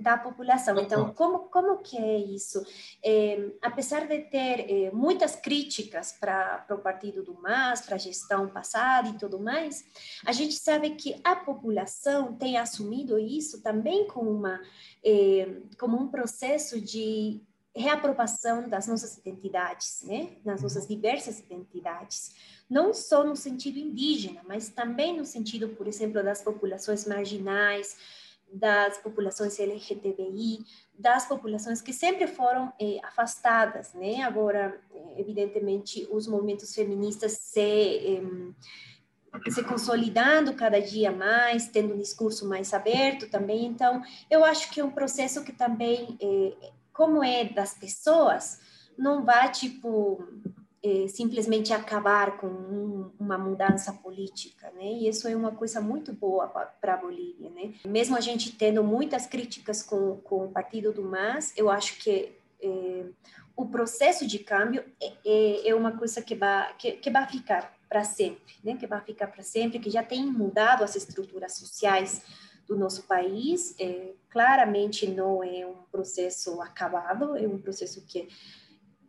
da 0.01 0.17
população. 0.17 0.79
Então, 0.79 1.13
como, 1.13 1.41
como 1.51 1.79
que 1.79 1.99
é 1.99 2.17
isso? 2.19 2.65
É, 3.05 3.51
apesar 3.61 4.07
de 4.07 4.19
ter 4.21 4.71
é, 4.71 4.91
muitas 4.93 5.35
críticas 5.35 6.13
para 6.13 6.65
o 6.71 6.79
partido 6.79 7.23
do 7.23 7.35
MAS, 7.35 7.83
para 7.83 7.97
a 7.97 7.99
gestão 7.99 8.49
passada 8.49 9.09
e 9.09 9.19
tudo 9.19 9.39
mais, 9.39 9.85
a 10.25 10.33
gente 10.33 10.55
sabe 10.55 10.91
que 10.91 11.21
a 11.25 11.35
população 11.35 12.35
tem 12.35 12.57
assumido 12.57 13.19
isso 13.19 13.63
também 13.63 14.07
como, 14.07 14.31
uma, 14.31 14.61
é, 15.05 15.57
como 15.79 15.97
um 16.01 16.09
processo 16.09 16.81
de 16.81 17.43
reaprovação 17.77 18.69
das 18.69 18.87
nossas 18.87 19.19
identidades, 19.19 20.05
né? 20.05 20.37
das 20.45 20.63
nossas 20.63 20.87
diversas 20.87 21.41
identidades, 21.41 22.33
não 22.71 22.95
só 22.95 23.25
no 23.25 23.35
sentido 23.35 23.79
indígena, 23.79 24.43
mas 24.47 24.69
também 24.69 25.17
no 25.17 25.25
sentido, 25.25 25.69
por 25.71 25.89
exemplo, 25.89 26.23
das 26.23 26.41
populações 26.41 27.05
marginais, 27.05 27.97
das 28.55 28.99
populações 28.99 29.59
LGTBI, 29.59 30.65
das 30.97 31.27
populações 31.27 31.83
que 31.83 31.93
sempre 31.93 32.27
foram 32.29 32.73
eh, 32.81 33.01
afastadas, 33.03 33.93
né? 33.95 34.23
Agora, 34.23 34.81
eh, 34.95 35.21
evidentemente, 35.21 36.07
os 36.11 36.29
movimentos 36.29 36.73
feministas 36.73 37.33
se, 37.33 37.61
eh, 37.61 39.51
se 39.51 39.65
consolidando 39.65 40.55
cada 40.55 40.81
dia 40.81 41.11
mais, 41.11 41.67
tendo 41.67 41.95
um 41.95 41.99
discurso 41.99 42.49
mais 42.49 42.73
aberto 42.73 43.29
também. 43.29 43.67
Então, 43.67 44.01
eu 44.31 44.45
acho 44.45 44.71
que 44.71 44.81
é 44.81 44.85
um 44.85 44.93
processo 44.93 45.43
que 45.43 45.53
também, 45.53 46.17
eh, 46.23 46.71
como 46.93 47.25
é 47.25 47.45
das 47.45 47.75
pessoas, 47.75 48.61
não 48.97 49.25
vai, 49.25 49.51
tipo, 49.51 50.25
é, 50.85 51.09
simplesmente 51.09 51.73
acabar 51.73 52.37
com 52.37 52.47
um, 52.47 53.11
uma 53.19 53.39
mudança 53.39 53.91
política, 53.91 54.71
né? 54.73 54.85
E 54.85 55.09
isso 55.09 55.27
é 55.27 55.35
uma 55.35 55.53
coisa 55.53 55.81
muito 55.81 56.13
boa 56.13 56.47
para 56.47 56.93
a 56.93 56.97
Bolívia, 56.99 57.49
né? 57.49 57.73
Mesmo 57.87 58.15
a 58.15 58.21
gente 58.21 58.53
tendo 58.53 58.85
muitas 58.85 59.27
críticas 59.27 59.83
com, 59.83 60.19
com 60.19 60.45
o 60.45 60.51
partido 60.51 60.93
do 60.93 61.03
MAS, 61.03 61.55
eu 61.57 61.71
acho 61.71 61.99
que 62.01 62.33
é, 62.63 63.05
o 63.57 63.65
processo 63.65 64.27
de 64.27 64.39
câmbio 64.39 64.85
é, 65.03 65.13
é, 65.25 65.69
é 65.71 65.75
uma 65.75 65.97
coisa 65.97 66.21
que 66.21 66.35
vai, 66.35 66.75
que, 66.77 66.93
que 66.93 67.11
vai 67.11 67.27
ficar 67.27 67.75
para 67.89 68.05
sempre, 68.05 68.55
né? 68.63 68.77
Que 68.77 68.87
vai 68.87 69.01
ficar 69.01 69.29
para 69.29 69.43
sempre, 69.43 69.79
que 69.79 69.89
já 69.89 70.03
tem 70.03 70.27
mudado 70.27 70.85
as 70.85 70.95
estruturas 70.95 71.55
sociais 71.55 72.21
do 72.69 72.77
nosso 72.77 73.05
país. 73.05 73.75
É, 73.81 74.13
claramente 74.29 75.07
não 75.07 75.43
é 75.43 75.67
um 75.67 75.77
processo 75.91 76.61
acabado, 76.61 77.37
é 77.39 77.49
um 77.49 77.59
processo 77.59 78.05
que 78.05 78.29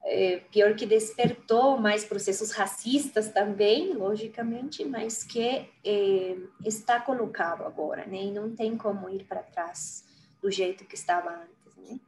é, 0.06 0.38
pior 0.52 0.76
que 0.76 0.86
despertou 0.86 1.78
mais 1.78 2.06
processos 2.06 2.52
racistas 2.52 3.30
também, 3.30 3.94
logicamente, 3.94 4.86
mas 4.86 5.24
que 5.24 5.68
é, 5.84 6.38
está 6.64 7.00
colocado 7.00 7.64
agora, 7.64 8.06
né? 8.06 8.26
E 8.26 8.32
não 8.32 8.56
tem 8.56 8.78
como 8.78 9.10
ir 9.10 9.24
para 9.24 9.42
trás 9.42 10.06
do 10.42 10.52
jeito 10.52 10.86
que 10.86 10.94
estava 10.94 11.32
antes, 11.32 11.76
né? 11.78 12.00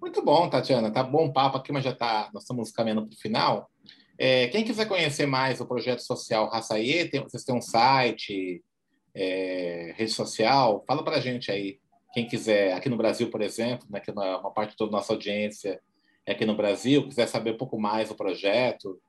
Muito 0.00 0.22
bom, 0.22 0.48
Tatiana. 0.48 0.90
Tá 0.90 1.02
bom 1.02 1.30
papo 1.30 1.58
aqui, 1.58 1.70
mas 1.70 1.84
já 1.84 1.94
tá, 1.94 2.30
nós 2.32 2.44
estamos 2.44 2.72
caminhando 2.72 3.06
para 3.06 3.14
o 3.14 3.20
final. 3.20 3.70
É, 4.16 4.48
quem 4.48 4.64
quiser 4.64 4.86
conhecer 4.86 5.26
mais 5.26 5.60
o 5.60 5.66
projeto 5.66 6.00
social 6.00 6.48
Raçaie, 6.48 7.10
tem, 7.10 7.22
vocês 7.22 7.44
têm 7.44 7.54
um 7.54 7.60
site, 7.60 8.64
é, 9.14 9.92
rede 9.96 10.12
social, 10.12 10.82
fala 10.86 11.04
para 11.04 11.20
gente 11.20 11.52
aí. 11.52 11.78
Quem 12.14 12.26
quiser, 12.26 12.72
aqui 12.72 12.88
no 12.88 12.96
Brasil, 12.96 13.30
por 13.30 13.42
exemplo, 13.42 13.86
né, 13.90 14.00
que 14.00 14.10
é 14.10 14.14
uma 14.14 14.50
parte 14.50 14.70
de 14.70 14.76
toda 14.76 14.90
a 14.90 14.96
nossa 14.98 15.12
audiência 15.12 15.78
aqui 16.30 16.44
no 16.44 16.56
Brasil, 16.56 17.06
quiser 17.06 17.26
saber 17.26 17.52
um 17.52 17.56
pouco 17.58 17.78
mais 17.78 18.08
do 18.08 18.14
projeto, 18.14 19.00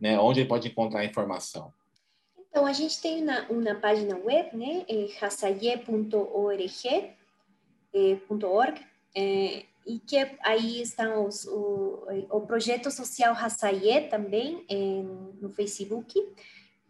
né, 0.00 0.18
onde 0.18 0.40
ele 0.40 0.48
pode 0.48 0.68
encontrar 0.68 1.04
informação? 1.04 1.72
Então, 2.48 2.66
a 2.66 2.72
gente 2.72 3.00
tem 3.00 3.22
uma, 3.22 3.42
uma 3.48 3.74
página 3.74 4.16
web, 4.16 4.56
né, 4.56 4.84
é 4.88 5.08
é, 7.92 8.16
é, 9.16 9.64
e 9.86 9.98
que 9.98 10.16
aí 10.40 10.80
estão 10.80 11.26
os, 11.26 11.44
o, 11.46 12.04
o 12.30 12.40
projeto 12.42 12.90
social 12.90 13.34
Hassaye 13.34 14.08
também 14.08 14.64
é, 14.68 14.76
no 15.40 15.50
Facebook, 15.50 16.14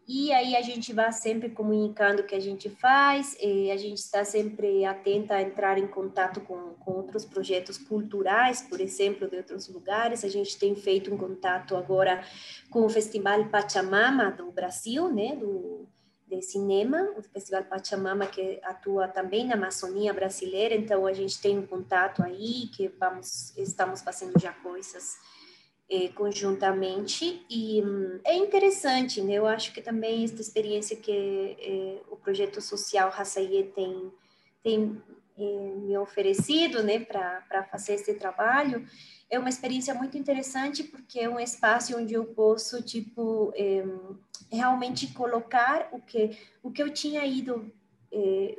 e 0.07 0.33
aí 0.33 0.55
a 0.55 0.61
gente 0.61 0.93
vai 0.93 1.11
sempre 1.12 1.49
comunicando 1.49 2.21
o 2.21 2.27
que 2.27 2.35
a 2.35 2.40
gente 2.40 2.69
faz, 2.69 3.37
a 3.73 3.77
gente 3.77 3.99
está 3.99 4.25
sempre 4.25 4.85
atenta 4.85 5.35
a 5.35 5.43
entrar 5.43 5.79
em 5.79 5.87
contato 5.87 6.40
com, 6.43 6.75
com 6.75 6.93
outros 6.93 7.25
projetos 7.25 7.79
culturais, 7.79 8.61
por 8.61 8.81
exemplo, 8.81 9.29
de 9.29 9.37
outros 9.37 9.69
lugares. 9.69 10.23
A 10.23 10.29
gente 10.29 10.59
tem 10.59 10.75
feito 10.75 11.12
um 11.12 11.17
contato 11.17 11.75
agora 11.75 12.23
com 12.71 12.85
o 12.85 12.88
Festival 12.90 13.47
Pachamama 13.47 14.31
do 14.31 14.53
Brasil, 14.53 15.09
né, 15.09 15.37
do, 15.37 15.88
de 16.27 16.43
cinema, 16.43 17.11
o 17.17 17.23
Festival 17.23 17.64
Pachamama 17.64 18.27
que 18.27 18.61
atua 18.62 19.09
também 19.09 19.47
na 19.47 19.55
Amazônia 19.55 20.12
brasileira, 20.12 20.75
então 20.75 21.07
a 21.07 21.12
gente 21.12 21.40
tem 21.40 21.59
um 21.59 21.67
contato 21.67 22.23
aí 22.23 22.69
que 22.75 22.88
vamos 22.88 23.57
estamos 23.57 24.03
fazendo 24.03 24.38
já 24.38 24.53
coisas 24.53 25.17
conjuntamente 26.14 27.44
e 27.49 27.83
hum, 27.83 28.20
é 28.25 28.35
interessante, 28.37 29.20
né? 29.20 29.35
Eu 29.35 29.47
acho 29.47 29.73
que 29.73 29.83
também 29.83 30.25
esta 30.25 30.40
experiência 30.40 30.97
que 30.97 31.12
eh, 31.12 32.01
o 32.11 32.16
projeto 32.16 32.61
social 32.61 33.11
Raçaie 33.11 33.64
tem 33.75 34.12
tem 34.62 35.03
eh, 35.38 35.75
me 35.77 35.97
oferecido, 35.99 36.83
né, 36.83 37.01
para 37.01 37.64
fazer 37.70 37.94
esse 37.94 38.14
trabalho 38.14 38.87
é 39.31 39.38
uma 39.38 39.49
experiência 39.49 39.94
muito 39.94 40.16
interessante 40.16 40.85
porque 40.85 41.20
é 41.20 41.29
um 41.29 41.40
espaço 41.40 41.97
onde 41.97 42.14
eu 42.14 42.25
posso 42.25 42.83
tipo 42.83 43.53
realmente 44.51 45.09
colocar 45.09 45.88
o 45.92 46.01
que 46.01 46.38
o 46.62 46.70
que 46.70 46.83
eu 46.83 46.90
tinha 46.90 47.25
ido 47.25 47.73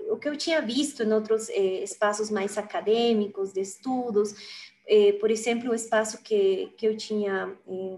o 0.10 0.18
que 0.18 0.28
eu 0.28 0.36
tinha 0.36 0.62
visto 0.62 1.04
em 1.04 1.14
outros 1.14 1.48
espaços 1.50 2.30
mais 2.30 2.58
acadêmicos 2.58 3.54
de 3.54 3.62
estudos 3.62 4.36
eh, 4.88 5.14
por 5.14 5.32
exemplo, 5.32 5.72
o 5.72 5.76
espaço 5.76 6.22
que, 6.24 6.74
que 6.78 6.86
eu 6.88 6.98
tinha 6.98 7.56
eh, 7.68 7.98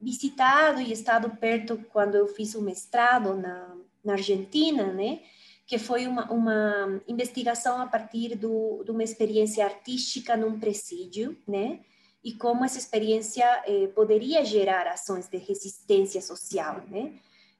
visitado 0.00 0.80
e 0.80 0.92
estado 0.92 1.30
perto 1.36 1.78
quando 1.92 2.16
eu 2.16 2.26
fiz 2.28 2.54
o 2.54 2.62
mestrado 2.62 3.34
na, 3.34 3.76
na 4.04 4.12
Argentina, 4.14 4.92
né? 4.92 5.20
que 5.66 5.78
foi 5.78 6.06
uma, 6.06 6.30
uma 6.30 7.02
investigação 7.08 7.80
a 7.80 7.86
partir 7.86 8.36
do, 8.36 8.82
de 8.84 8.90
uma 8.90 9.02
experiência 9.02 9.64
artística 9.64 10.36
num 10.36 10.58
presídio, 10.58 11.36
né? 11.48 11.80
E 12.22 12.34
como 12.34 12.64
essa 12.64 12.78
experiência 12.78 13.44
eh, 13.66 13.88
poderia 13.88 14.44
gerar 14.44 14.86
ações 14.86 15.28
de 15.28 15.36
resistência 15.38 16.20
social, 16.20 16.82
né? 16.90 17.14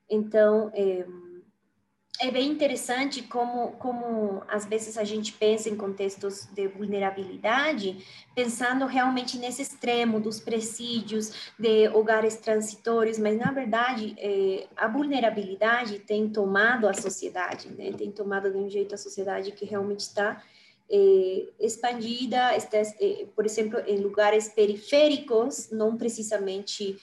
Então, 0.08 0.70
eh, 0.74 1.06
é 2.20 2.30
bem 2.30 2.48
interessante 2.48 3.22
como, 3.22 3.72
como 3.72 4.42
às 4.48 4.64
vezes 4.64 4.96
a 4.96 5.02
gente 5.02 5.32
pensa 5.32 5.68
em 5.68 5.76
contextos 5.76 6.46
de 6.52 6.68
vulnerabilidade, 6.68 8.06
pensando 8.34 8.86
realmente 8.86 9.36
nesse 9.36 9.62
extremo 9.62 10.20
dos 10.20 10.38
presídios, 10.38 11.52
de 11.58 11.88
hogares 11.88 12.36
transitórios, 12.36 13.18
mas 13.18 13.36
na 13.36 13.50
verdade 13.50 14.14
é, 14.16 14.68
a 14.76 14.86
vulnerabilidade 14.86 15.98
tem 16.00 16.28
tomado 16.28 16.86
a 16.86 16.94
sociedade, 16.94 17.68
né? 17.72 17.92
tem 17.92 18.12
tomado 18.12 18.50
de 18.50 18.58
um 18.58 18.70
jeito 18.70 18.94
a 18.94 18.98
sociedade 18.98 19.50
que 19.50 19.64
realmente 19.64 20.00
está 20.00 20.40
é, 20.88 21.48
expandida, 21.58 22.56
está, 22.56 22.78
é, 22.78 23.26
por 23.34 23.44
exemplo, 23.44 23.80
em 23.88 23.98
lugares 23.98 24.48
periféricos, 24.48 25.70
não 25.70 25.96
precisamente 25.96 26.96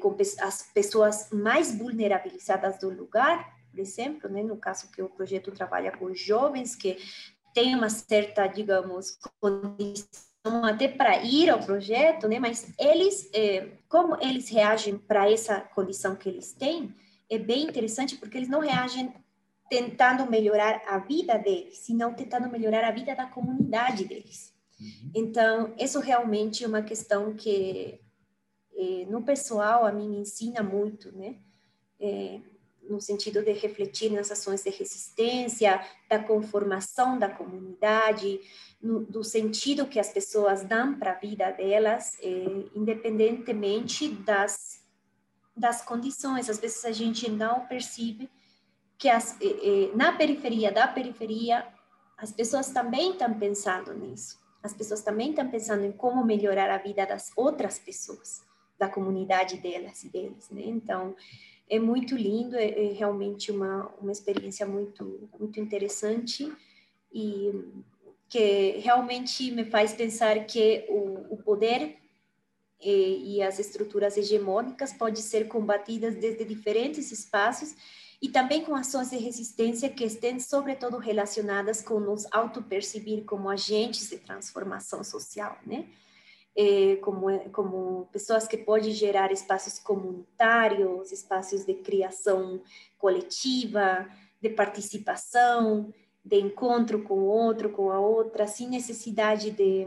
com 0.00 0.16
as 0.42 0.70
pessoas 0.72 1.28
mais 1.32 1.76
vulnerabilizadas 1.76 2.78
do 2.78 2.88
lugar, 2.88 3.55
por 3.76 3.82
exemplo, 3.82 4.30
né, 4.30 4.42
no 4.42 4.56
caso 4.56 4.90
que 4.90 5.02
o 5.02 5.08
projeto 5.10 5.52
trabalha 5.52 5.92
com 5.92 6.14
jovens 6.14 6.74
que 6.74 6.96
têm 7.52 7.74
uma 7.74 7.90
certa, 7.90 8.46
digamos, 8.46 9.18
condição 9.38 10.64
até 10.64 10.88
para 10.88 11.22
ir 11.22 11.50
ao 11.50 11.62
projeto, 11.62 12.26
né, 12.26 12.38
mas 12.38 12.72
eles, 12.78 13.28
é, 13.34 13.68
como 13.86 14.16
eles 14.22 14.48
reagem 14.48 14.96
para 14.96 15.30
essa 15.30 15.60
condição 15.60 16.16
que 16.16 16.26
eles 16.26 16.54
têm, 16.54 16.94
é 17.28 17.38
bem 17.38 17.64
interessante 17.64 18.16
porque 18.16 18.38
eles 18.38 18.48
não 18.48 18.60
reagem 18.60 19.12
tentando 19.68 20.30
melhorar 20.30 20.80
a 20.86 20.98
vida 20.98 21.36
deles, 21.36 21.76
senão 21.78 22.14
tentando 22.14 22.48
melhorar 22.48 22.82
a 22.82 22.92
vida 22.92 23.14
da 23.14 23.26
comunidade 23.26 24.06
deles. 24.06 24.54
Uhum. 24.80 25.10
Então, 25.14 25.74
isso 25.78 26.00
realmente 26.00 26.64
é 26.64 26.66
uma 26.66 26.82
questão 26.82 27.34
que, 27.34 28.00
é, 28.74 29.04
no 29.10 29.22
pessoal, 29.22 29.84
a 29.84 29.92
mim 29.92 30.08
me 30.08 30.20
ensina 30.20 30.62
muito, 30.62 31.14
né? 31.14 31.36
é, 32.00 32.40
no 32.88 33.00
sentido 33.00 33.42
de 33.42 33.52
refletir 33.52 34.10
nas 34.10 34.30
ações 34.30 34.62
de 34.62 34.70
resistência, 34.70 35.84
da 36.08 36.18
conformação 36.18 37.18
da 37.18 37.28
comunidade, 37.28 38.40
no, 38.80 39.04
do 39.04 39.24
sentido 39.24 39.86
que 39.86 39.98
as 39.98 40.10
pessoas 40.10 40.64
dão 40.64 40.98
para 40.98 41.12
a 41.12 41.18
vida 41.18 41.50
delas, 41.50 42.18
é, 42.20 42.28
independentemente 42.74 44.08
das, 44.08 44.82
das 45.56 45.82
condições. 45.82 46.48
Às 46.48 46.58
vezes 46.58 46.84
a 46.84 46.92
gente 46.92 47.30
não 47.30 47.66
percebe 47.66 48.30
que 48.98 49.08
as, 49.08 49.40
é, 49.40 49.46
é, 49.46 49.96
na 49.96 50.12
periferia 50.12 50.72
da 50.72 50.86
periferia, 50.86 51.66
as 52.16 52.32
pessoas 52.32 52.70
também 52.70 53.12
estão 53.12 53.32
pensando 53.38 53.92
nisso. 53.94 54.38
As 54.62 54.72
pessoas 54.72 55.02
também 55.02 55.30
estão 55.30 55.48
pensando 55.48 55.84
em 55.84 55.92
como 55.92 56.24
melhorar 56.24 56.70
a 56.70 56.78
vida 56.78 57.06
das 57.06 57.30
outras 57.36 57.78
pessoas, 57.78 58.42
da 58.78 58.88
comunidade 58.88 59.58
delas 59.58 60.02
e 60.02 60.08
deles, 60.08 60.50
né? 60.50 60.62
Então, 60.64 61.14
é 61.68 61.78
muito 61.78 62.14
lindo, 62.14 62.56
é, 62.56 62.68
é 62.68 62.92
realmente 62.92 63.50
uma, 63.50 63.92
uma 64.00 64.12
experiência 64.12 64.66
muito, 64.66 65.28
muito 65.38 65.58
interessante 65.60 66.52
e 67.12 67.52
que 68.28 68.78
realmente 68.78 69.50
me 69.50 69.64
faz 69.64 69.92
pensar 69.92 70.44
que 70.46 70.84
o, 70.88 71.34
o 71.34 71.36
poder 71.38 71.96
e, 72.80 73.36
e, 73.36 73.42
as 73.42 73.58
estruturas 73.58 74.16
hegemônicas 74.16 74.92
podem 74.92 75.22
ser 75.22 75.48
combatidas 75.48 76.14
desde 76.16 76.44
diferentes 76.44 77.10
espaços 77.10 77.74
e 78.20 78.28
também 78.28 78.64
com 78.64 78.74
ações 78.74 79.10
de 79.10 79.16
resistência 79.16 79.88
que 79.88 80.04
estão, 80.04 80.38
sobretudo, 80.40 80.98
relacionadas 80.98 81.82
com 81.82 82.00
nos 82.00 82.26
auto-percebir 82.32 83.24
como 83.24 83.48
agentes 83.48 84.10
de 84.10 84.18
transformação 84.18 85.02
social, 85.04 85.58
né? 85.64 85.86
É, 86.58 86.96
como, 86.96 87.38
como 87.50 88.08
pessoas 88.10 88.48
que 88.48 88.56
podem 88.56 88.90
gerar 88.90 89.30
espaços 89.30 89.78
comunitários, 89.78 91.12
espaços 91.12 91.66
de 91.66 91.74
criação 91.74 92.62
coletiva, 92.96 94.08
de 94.40 94.48
participação, 94.48 95.92
de 96.24 96.40
encontro 96.40 97.02
com 97.02 97.14
o 97.14 97.26
outro, 97.26 97.70
com 97.70 97.90
a 97.90 98.00
outra, 98.00 98.46
sem 98.46 98.68
necessidade 98.68 99.50
de, 99.50 99.86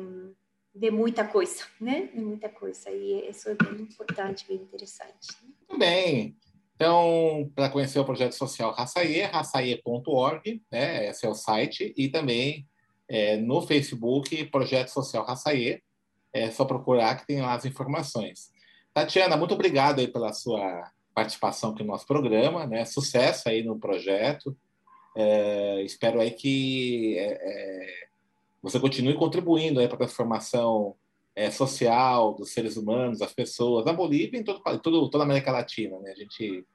de 0.73 0.91
muita 0.91 1.25
coisa, 1.25 1.65
né? 1.81 2.09
De 2.13 2.21
muita 2.21 2.47
coisa. 2.47 2.89
E 2.89 3.29
isso 3.29 3.49
é 3.49 3.55
bem 3.55 3.81
importante, 3.81 4.45
bem 4.47 4.57
interessante. 4.57 5.27
Né? 5.43 5.49
Muito 5.67 5.79
bem. 5.79 6.37
Então, 6.75 7.51
para 7.53 7.69
conhecer 7.69 7.99
o 7.99 8.05
projeto 8.05 8.31
social 8.31 8.71
Raçaie, 8.71 9.23
raçaie.org, 9.23 10.61
né? 10.71 11.09
Esse 11.09 11.25
é 11.25 11.29
o 11.29 11.35
site. 11.35 11.93
E 11.97 12.07
também 12.07 12.65
é, 13.09 13.35
no 13.35 13.61
Facebook, 13.61 14.45
Projeto 14.45 14.87
Social 14.87 15.25
Raçaie. 15.25 15.83
É 16.33 16.51
só 16.51 16.65
procurar 16.65 17.15
que 17.15 17.27
tem 17.27 17.41
lá 17.41 17.53
as 17.53 17.65
informações. 17.65 18.51
Tatiana, 18.93 19.37
muito 19.37 19.53
obrigado 19.53 19.99
aí 19.99 20.07
pela 20.07 20.33
sua 20.33 20.91
participação 21.13 21.71
aqui 21.71 21.83
no 21.83 21.89
nosso 21.89 22.05
programa, 22.05 22.65
né? 22.65 22.85
Sucesso 22.85 23.49
aí 23.49 23.63
no 23.63 23.79
projeto. 23.79 24.55
É, 25.15 25.81
espero 25.83 26.21
aí 26.21 26.31
que 26.31 27.17
é, 27.17 27.37
é 27.41 28.09
você 28.61 28.79
continue 28.79 29.15
contribuindo 29.15 29.79
aí 29.79 29.87
para 29.87 29.95
a 29.95 29.99
transformação 29.99 30.95
é, 31.35 31.49
social 31.49 32.33
dos 32.33 32.51
seres 32.51 32.77
humanos, 32.77 33.19
das 33.19 33.33
pessoas, 33.33 33.85
na 33.85 33.93
Bolívia 33.93 34.37
e 34.37 34.41
em 34.41 34.43
todo, 34.43 34.61
todo, 34.79 35.09
toda 35.09 35.23
a 35.23 35.25
América 35.25 35.51
Latina. 35.51 35.97
Né? 35.99 36.11
A 36.11 36.15
gente, 36.15 36.65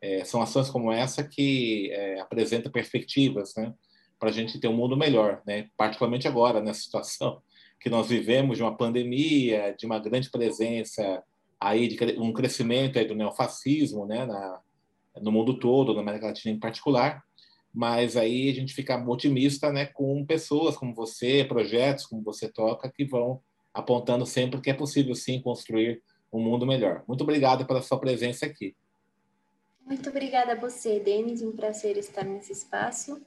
é, 0.00 0.24
são 0.24 0.42
ações 0.42 0.68
como 0.68 0.92
essa 0.92 1.24
que 1.24 1.90
apresentam 2.20 2.70
perspectivas 2.70 3.54
né? 3.56 3.74
para 4.18 4.28
a 4.28 4.32
gente 4.32 4.60
ter 4.60 4.68
um 4.68 4.76
mundo 4.76 4.96
melhor, 4.96 5.42
né? 5.46 5.68
particularmente 5.76 6.28
agora, 6.28 6.60
nessa 6.60 6.82
situação 6.82 7.40
que 7.80 7.88
nós 7.88 8.08
vivemos 8.08 8.58
de 8.58 8.62
uma 8.62 8.76
pandemia, 8.76 9.74
de 9.76 9.86
uma 9.86 9.98
grande 9.98 10.30
presença 10.30 11.22
aí 11.58 11.88
de 11.88 12.18
um 12.18 12.32
crescimento 12.32 12.98
aí 12.98 13.04
do 13.04 13.14
neofascismo, 13.14 14.06
né, 14.06 14.24
na, 14.24 14.60
no 15.20 15.32
mundo 15.32 15.58
todo, 15.58 15.94
na 15.94 16.00
América 16.00 16.26
Latina 16.26 16.54
em 16.54 16.58
particular, 16.58 17.22
mas 17.72 18.16
aí 18.16 18.50
a 18.50 18.54
gente 18.54 18.74
fica 18.74 18.96
otimista, 19.08 19.72
né, 19.72 19.86
com 19.86 20.24
pessoas 20.24 20.76
como 20.76 20.94
você, 20.94 21.44
projetos 21.44 22.06
como 22.06 22.22
você 22.22 22.50
toca, 22.50 22.90
que 22.90 23.04
vão 23.04 23.40
apontando 23.72 24.26
sempre 24.26 24.60
que 24.60 24.70
é 24.70 24.74
possível 24.74 25.14
sim 25.14 25.40
construir 25.40 26.02
um 26.32 26.40
mundo 26.40 26.66
melhor. 26.66 27.04
Muito 27.06 27.22
obrigado 27.22 27.66
pela 27.66 27.82
sua 27.82 27.98
presença 27.98 28.46
aqui. 28.46 28.74
Muito 29.84 30.08
obrigada 30.08 30.52
a 30.52 30.56
você, 30.56 31.00
Denis. 31.00 31.42
Um 31.42 31.52
prazer 31.52 31.96
estar 31.96 32.24
nesse 32.24 32.52
espaço. 32.52 33.20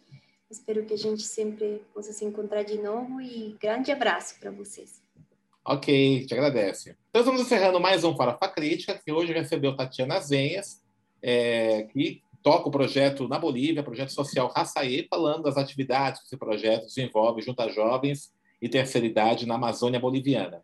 Espero 0.54 0.86
que 0.86 0.94
a 0.94 0.98
gente 0.98 1.24
sempre 1.24 1.82
possa 1.96 2.14
se 2.14 2.24
encontrar 2.24 2.62
de 2.62 2.78
novo 2.78 3.20
e 3.20 3.58
grande 3.60 3.92
abraço 3.92 4.40
para 4.40 4.52
vocês. 4.52 5.02
Ok, 5.66 6.28
te 6.28 6.34
agradece. 6.36 6.96
Então, 7.10 7.22
estamos 7.24 7.42
encerrando 7.42 7.80
mais 7.80 8.04
um 8.04 8.16
Farofa 8.16 8.48
Crítica, 8.50 9.02
que 9.04 9.12
hoje 9.12 9.34
recebeu 9.34 9.76
Tatiana 9.76 10.20
Zenhas, 10.20 10.80
é, 11.24 11.88
que 11.92 12.22
toca 12.44 12.68
o 12.68 12.72
projeto 12.72 13.28
na 13.28 13.40
Bolívia, 13.40 13.82
projeto 13.82 14.14
social 14.14 14.54
Raçaê, 14.56 15.08
falando 15.10 15.42
das 15.42 15.58
atividades 15.58 16.22
que 16.22 16.28
esse 16.28 16.38
projeto 16.38 16.86
desenvolve 16.86 17.42
junto 17.42 17.60
a 17.60 17.70
jovens 17.70 18.32
e 18.62 18.70
terceira 18.70 19.08
idade 19.08 19.48
na 19.48 19.56
Amazônia 19.56 20.00
Boliviana. 20.00 20.62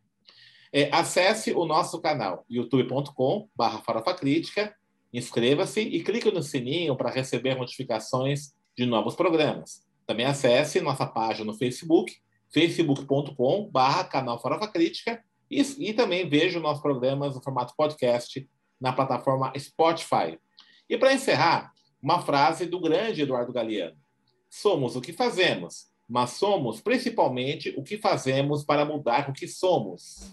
É, 0.71 0.87
acesse 0.95 1.51
o 1.51 1.65
nosso 1.65 1.99
canal 1.99 2.45
youtube.com.br 2.47 3.77
farofacrítica, 3.83 4.71
inscreva-se 5.11 5.81
e 5.81 6.03
clique 6.03 6.31
no 6.31 6.43
sininho 6.43 6.95
para 6.95 7.09
receber 7.09 7.55
notificações 7.55 8.53
de 8.79 8.85
novos 8.85 9.13
programas. 9.13 9.85
Também 10.07 10.25
acesse 10.25 10.79
nossa 10.79 11.05
página 11.05 11.51
no 11.51 11.57
Facebook, 11.57 12.13
facebook.com.br 12.49 14.03
canal 14.09 14.41
Farofa 14.41 14.69
Crítica 14.69 15.21
e, 15.51 15.61
e 15.89 15.93
também 15.93 16.27
veja 16.29 16.61
nossos 16.61 16.81
programas 16.81 17.35
no 17.35 17.43
formato 17.43 17.73
podcast 17.75 18.49
na 18.79 18.93
plataforma 18.93 19.51
Spotify. 19.59 20.39
E 20.89 20.97
para 20.97 21.13
encerrar, 21.13 21.73
uma 22.01 22.21
frase 22.21 22.65
do 22.65 22.79
grande 22.79 23.23
Eduardo 23.23 23.51
Galeano. 23.51 23.97
Somos 24.49 24.95
o 24.95 25.01
que 25.01 25.11
fazemos, 25.11 25.87
mas 26.07 26.31
somos 26.31 26.79
principalmente 26.79 27.73
o 27.77 27.83
que 27.83 27.97
fazemos 27.97 28.63
para 28.63 28.85
mudar 28.85 29.29
o 29.29 29.33
que 29.33 29.47
somos. 29.47 30.31